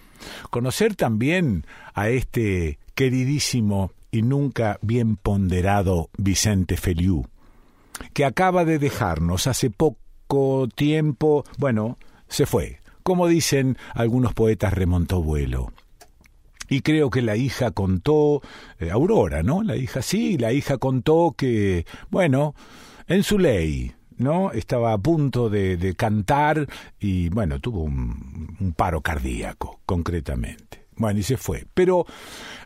Conocer 0.50 0.94
también 0.94 1.66
a 1.92 2.08
este 2.08 2.78
queridísimo 2.94 3.92
y 4.14 4.22
nunca 4.22 4.79
bien 4.81 5.16
ponderado 5.16 6.09
Vicente 6.16 6.77
Feliu, 6.77 7.27
que 8.12 8.24
acaba 8.24 8.64
de 8.64 8.79
dejarnos 8.79 9.48
hace 9.48 9.70
poco 9.70 10.68
tiempo, 10.72 11.44
bueno, 11.59 11.98
se 12.29 12.46
fue. 12.46 12.79
Como 13.03 13.27
dicen 13.27 13.77
algunos 13.92 14.33
poetas, 14.33 14.72
remontó 14.72 15.20
vuelo. 15.20 15.72
Y 16.68 16.83
creo 16.83 17.11
que 17.11 17.22
la 17.22 17.37
hija 17.37 17.72
contó, 17.72 18.40
eh, 18.79 18.92
Aurora, 18.92 19.42
¿no? 19.42 19.64
La 19.64 19.77
hija 19.77 20.00
sí, 20.00 20.38
la 20.38 20.53
hija 20.53 20.79
contó 20.79 21.35
que, 21.37 21.85
bueno, 22.09 22.55
en 23.09 23.24
su 23.24 23.40
ley, 23.40 23.94
¿no? 24.16 24.53
Estaba 24.53 24.92
a 24.92 24.98
punto 24.98 25.50
de, 25.50 25.94
cantar 25.98 26.68
y, 27.00 27.31
bueno, 27.31 27.59
tuvo 27.59 27.83
un 27.83 28.74
paro 28.77 29.00
cardíaco, 29.00 29.81
concretamente. 29.85 30.84
Bueno, 30.96 31.20
y 31.20 31.22
se 31.22 31.37
fue. 31.37 31.66
Pero 31.74 32.07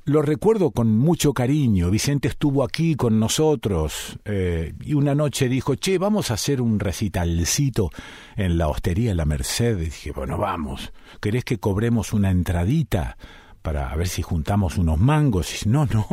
lo 0.04 0.22
recuerdo 0.22 0.70
con 0.70 0.96
mucho 0.96 1.32
cariño. 1.32 1.90
Vicente 1.90 2.28
estuvo 2.28 2.64
aquí 2.64 2.94
con 2.94 3.18
nosotros 3.18 4.18
eh, 4.24 4.74
y 4.80 4.94
una 4.94 5.14
noche 5.14 5.48
dijo, 5.48 5.74
che, 5.74 5.98
vamos 5.98 6.30
a 6.30 6.34
hacer 6.34 6.60
un 6.60 6.80
recitalcito 6.80 7.90
en 8.36 8.58
la 8.58 8.68
hostería 8.68 9.14
La 9.14 9.24
Merced. 9.24 9.78
Y 9.78 9.86
dije, 9.86 10.12
bueno, 10.12 10.38
vamos. 10.38 10.92
¿Querés 11.20 11.44
que 11.44 11.58
cobremos 11.58 12.12
una 12.12 12.30
entradita? 12.30 13.16
para 13.60 13.94
ver 13.96 14.08
si 14.08 14.22
juntamos 14.22 14.78
unos 14.78 14.98
mangos. 14.98 15.66
Y, 15.66 15.68
no, 15.68 15.84
no, 15.86 16.06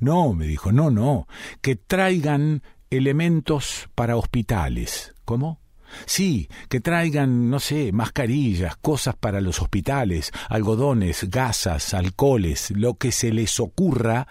no, 0.00 0.32
me 0.32 0.46
dijo, 0.46 0.72
no, 0.72 0.90
no, 0.90 1.28
que 1.60 1.76
traigan 1.76 2.62
elementos 2.90 3.88
para 3.94 4.16
hospitales. 4.16 5.14
¿Cómo? 5.24 5.60
Sí, 6.04 6.48
que 6.68 6.80
traigan, 6.80 7.50
no 7.50 7.60
sé, 7.60 7.92
mascarillas, 7.92 8.76
cosas 8.76 9.16
para 9.16 9.40
los 9.40 9.60
hospitales, 9.60 10.32
algodones, 10.48 11.28
gasas, 11.30 11.94
alcoholes, 11.94 12.70
lo 12.72 12.94
que 12.94 13.12
se 13.12 13.32
les 13.32 13.58
ocurra, 13.60 14.26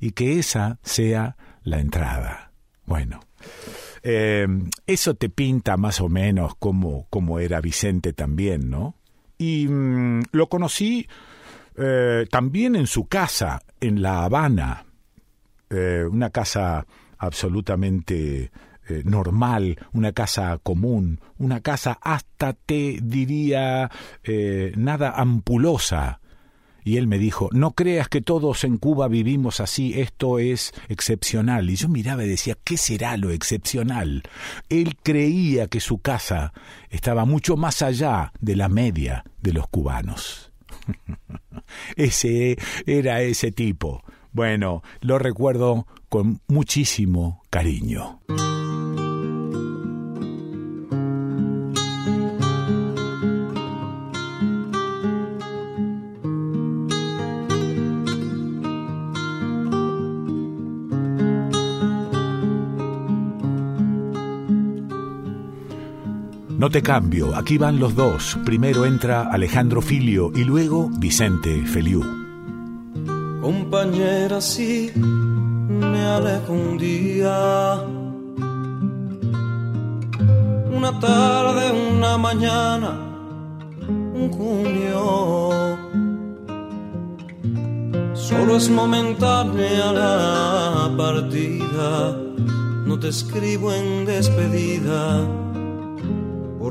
y 0.00 0.12
que 0.12 0.38
esa 0.38 0.78
sea 0.82 1.36
la 1.62 1.80
entrada. 1.80 2.52
Bueno, 2.84 3.20
eh, 4.02 4.46
eso 4.86 5.14
te 5.14 5.28
pinta 5.28 5.76
más 5.76 6.00
o 6.00 6.08
menos 6.08 6.54
como, 6.58 7.06
como 7.10 7.38
era 7.38 7.60
Vicente 7.60 8.12
también, 8.12 8.70
¿no? 8.70 8.94
Y 9.38 9.66
mm, 9.68 10.22
lo 10.32 10.48
conocí 10.48 11.08
eh, 11.76 12.26
también 12.30 12.76
en 12.76 12.86
su 12.86 13.06
casa, 13.06 13.60
en 13.80 14.00
La 14.02 14.24
Habana, 14.24 14.86
eh, 15.68 16.04
una 16.08 16.30
casa 16.30 16.86
absolutamente 17.18 18.50
eh, 18.88 19.02
normal, 19.04 19.78
una 19.92 20.12
casa 20.12 20.58
común, 20.62 21.20
una 21.38 21.60
casa 21.60 21.98
hasta 22.00 22.52
te 22.52 22.98
diría 23.02 23.90
eh, 24.22 24.72
nada 24.76 25.10
ampulosa. 25.10 26.20
Y 26.84 26.98
él 26.98 27.08
me 27.08 27.18
dijo, 27.18 27.48
no 27.50 27.72
creas 27.72 28.08
que 28.08 28.20
todos 28.20 28.62
en 28.62 28.76
Cuba 28.76 29.08
vivimos 29.08 29.58
así, 29.58 30.00
esto 30.00 30.38
es 30.38 30.72
excepcional. 30.88 31.68
Y 31.68 31.74
yo 31.74 31.88
miraba 31.88 32.24
y 32.24 32.28
decía, 32.28 32.56
¿qué 32.62 32.76
será 32.76 33.16
lo 33.16 33.32
excepcional? 33.32 34.22
Él 34.68 34.96
creía 35.02 35.66
que 35.66 35.80
su 35.80 35.98
casa 35.98 36.52
estaba 36.88 37.24
mucho 37.24 37.56
más 37.56 37.82
allá 37.82 38.32
de 38.40 38.54
la 38.54 38.68
media 38.68 39.24
de 39.42 39.52
los 39.52 39.66
cubanos. 39.66 40.52
ese 41.96 42.56
era 42.86 43.20
ese 43.20 43.50
tipo. 43.50 44.04
Bueno, 44.30 44.84
lo 45.00 45.18
recuerdo 45.18 45.88
con 46.08 46.40
muchísimo 46.46 47.42
cariño. 47.50 48.20
No 66.66 66.70
te 66.72 66.82
cambio, 66.82 67.32
aquí 67.36 67.58
van 67.58 67.78
los 67.78 67.94
dos. 67.94 68.36
Primero 68.44 68.86
entra 68.86 69.30
Alejandro 69.30 69.80
Filio 69.80 70.32
y 70.34 70.42
luego 70.42 70.90
Vicente 70.98 71.62
Feliu. 71.64 72.02
Compañera, 73.40 74.40
sí, 74.40 74.90
me 74.96 76.04
alejo 76.04 76.52
un 76.52 76.76
día. 76.76 77.84
Una 80.76 80.98
tarde, 80.98 81.70
una 81.70 82.18
mañana, 82.18 82.98
un 83.88 84.28
junio. 84.32 85.78
Solo 88.12 88.56
es 88.56 88.68
momentánea 88.68 89.92
la 89.92 90.92
partida. 90.96 92.18
No 92.84 92.98
te 92.98 93.10
escribo 93.10 93.72
en 93.72 94.04
despedida 94.04 95.45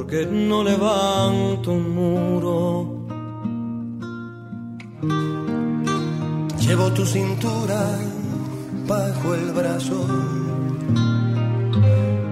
porque 0.06 0.28
no 0.28 0.64
levanto 0.64 1.72
un 1.72 1.96
muro. 1.96 3.08
Llevo 6.60 6.92
tu 6.94 7.04
cintura 7.06 7.82
bajo 8.88 9.34
el 9.34 9.52
brazo, 9.52 10.06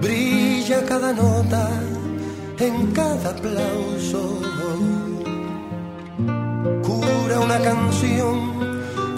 brilla 0.00 0.84
cada 0.84 1.12
nota 1.12 1.68
en 2.60 2.92
cada 2.92 3.30
aplauso, 3.30 4.40
cura 6.82 7.40
una 7.40 7.58
canción 7.58 8.36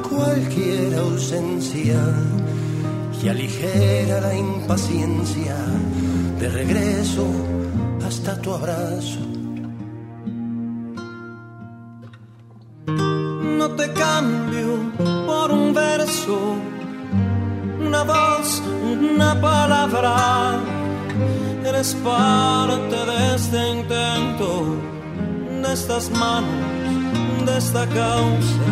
cualquier 0.09 0.95
ausencia 0.95 2.01
y 3.23 3.29
aligera 3.29 4.21
la 4.23 4.35
impaciencia. 4.35 5.57
De 6.41 6.49
regreso 6.49 7.27
hasta 8.07 8.41
tu 8.41 8.53
abrazo. 8.53 9.19
No 13.59 13.67
te 13.79 13.93
cambio 13.93 14.69
por 15.27 15.51
un 15.51 15.75
verso, 15.75 16.39
una 17.81 18.03
voz, 18.05 18.63
una 18.85 19.41
palabra. 19.41 20.61
Eres 21.65 21.95
parte 21.97 22.97
de 23.11 23.35
este 23.35 23.71
intento, 23.79 24.49
de 25.63 25.73
estas 25.73 26.09
manos, 26.11 27.47
de 27.47 27.59
esta 27.59 27.87
causa. 27.87 28.69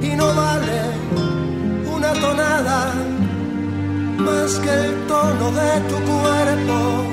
Y 0.00 0.10
no 0.14 0.26
vale 0.42 0.80
una 1.96 2.12
tonada 2.12 2.94
más 4.18 4.50
que 4.60 4.72
el 4.86 5.06
tono 5.08 5.46
de 5.60 5.72
tu 5.88 5.96
cuerpo 6.12 7.05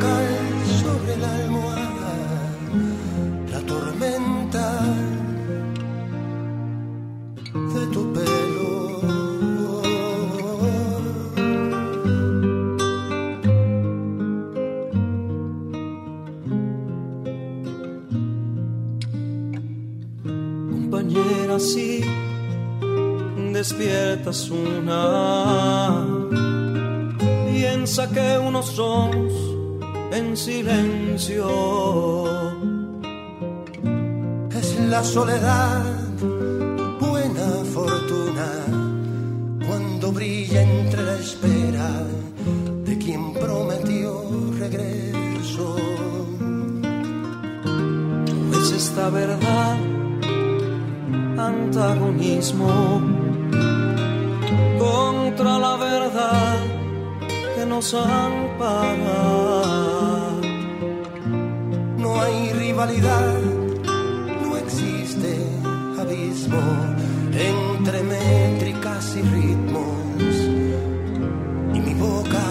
sobre 0.00 1.16
la 1.16 1.34
almohada 1.34 2.12
la 3.50 3.60
tormenta 3.60 4.66
de 7.74 7.86
tu 7.92 8.12
pelo. 8.12 8.70
Compañera, 20.70 21.58
sí, 21.58 22.00
despiertas 23.52 24.50
una. 24.50 26.06
Piensa 27.50 28.08
que 28.10 28.38
unos 28.38 28.66
somos 28.66 29.49
en 30.12 30.36
silencio. 30.36 31.46
Es 34.52 34.80
la 34.88 35.02
soledad, 35.04 35.84
buena 37.00 37.48
fortuna, 37.72 38.48
cuando 39.66 40.12
brilla 40.12 40.62
entre 40.62 41.02
la 41.02 41.14
espera 41.14 41.90
de 42.84 42.98
quien 42.98 43.32
prometió 43.34 44.24
regreso. 44.58 45.76
Es 48.60 48.72
esta 48.72 49.10
verdad, 49.10 49.76
antagonismo 51.38 53.00
contra 54.78 55.58
la 55.58 55.76
verdad 55.76 56.79
nos 57.70 57.94
ampara. 57.94 59.22
No 62.02 62.20
hay 62.20 62.52
rivalidad, 62.64 63.38
no 64.42 64.56
existe 64.56 65.32
abismo 66.02 66.64
entre 67.32 68.02
métricas 68.02 69.16
y 69.16 69.22
ritmos. 69.36 70.34
Y 71.76 71.78
mi 71.86 71.94
boca 71.94 72.46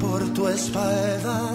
por 0.00 0.20
tu 0.34 0.48
espalda. 0.48 1.45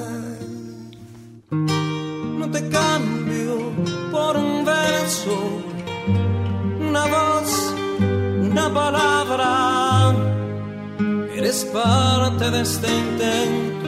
Eres 11.62 11.74
parte 11.74 12.50
de 12.50 12.62
este 12.62 12.88
intento, 12.88 13.88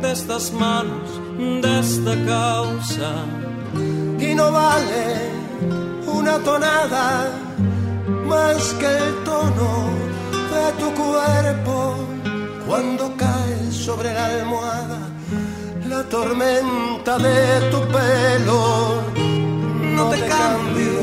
de 0.00 0.12
estas 0.12 0.52
manos, 0.52 1.08
de 1.36 1.80
esta 1.80 2.14
causa. 2.24 3.12
y 4.18 4.34
no 4.34 4.50
vale 4.50 5.30
una 6.06 6.38
tonada 6.38 7.30
más 8.26 8.72
que 8.80 8.86
el 8.86 9.14
tono 9.24 9.70
de 10.52 10.64
tu 10.80 10.88
cuerpo 10.94 11.96
cuando 12.66 13.14
cae 13.16 13.70
sobre 13.70 14.14
la 14.14 14.26
almohada 14.26 15.00
la 15.88 16.02
tormenta 16.04 17.18
de 17.18 17.70
tu 17.70 17.80
pelo. 17.94 19.02
No 19.96 20.08
te 20.08 20.18
cambio 20.26 20.94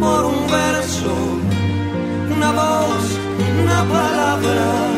por 0.00 0.24
un 0.24 0.50
verso, 0.50 1.12
una 2.34 2.50
voz, 2.52 3.04
una 3.62 3.84
palabra. 3.84 4.95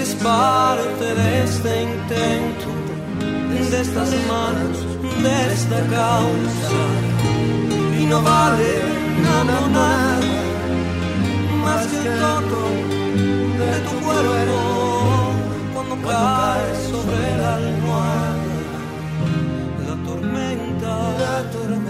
Eres 0.00 0.14
parte 0.14 1.14
de 1.14 1.44
este 1.44 1.82
intento, 1.82 2.68
de 3.50 3.80
estas 3.82 4.10
manos, 4.32 4.78
de 5.22 5.52
esta 5.52 5.78
causa. 5.98 6.80
Y 8.00 8.06
no 8.06 8.22
vale 8.22 8.72
nada, 9.22 9.60
nada 9.68 10.20
más 11.62 11.86
que 11.86 12.08
el 12.08 12.18
tono 12.18 12.64
de 13.60 13.72
tu 13.86 13.94
cuerpo 14.06 14.58
cuando 15.74 15.94
cae 16.08 16.68
sobre 16.90 17.36
la 17.36 17.56
almohada 17.56 18.50
la 19.86 19.94
tormenta, 20.06 20.92
la 21.20 21.50
tormenta. 21.50 21.89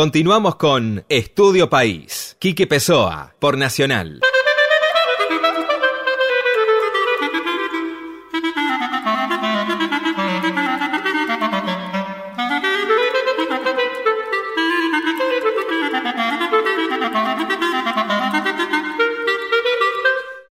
Continuamos 0.00 0.56
con 0.56 1.04
Estudio 1.10 1.68
País. 1.68 2.34
Quique 2.38 2.66
Pessoa, 2.66 3.34
por 3.38 3.58
Nacional. 3.58 4.20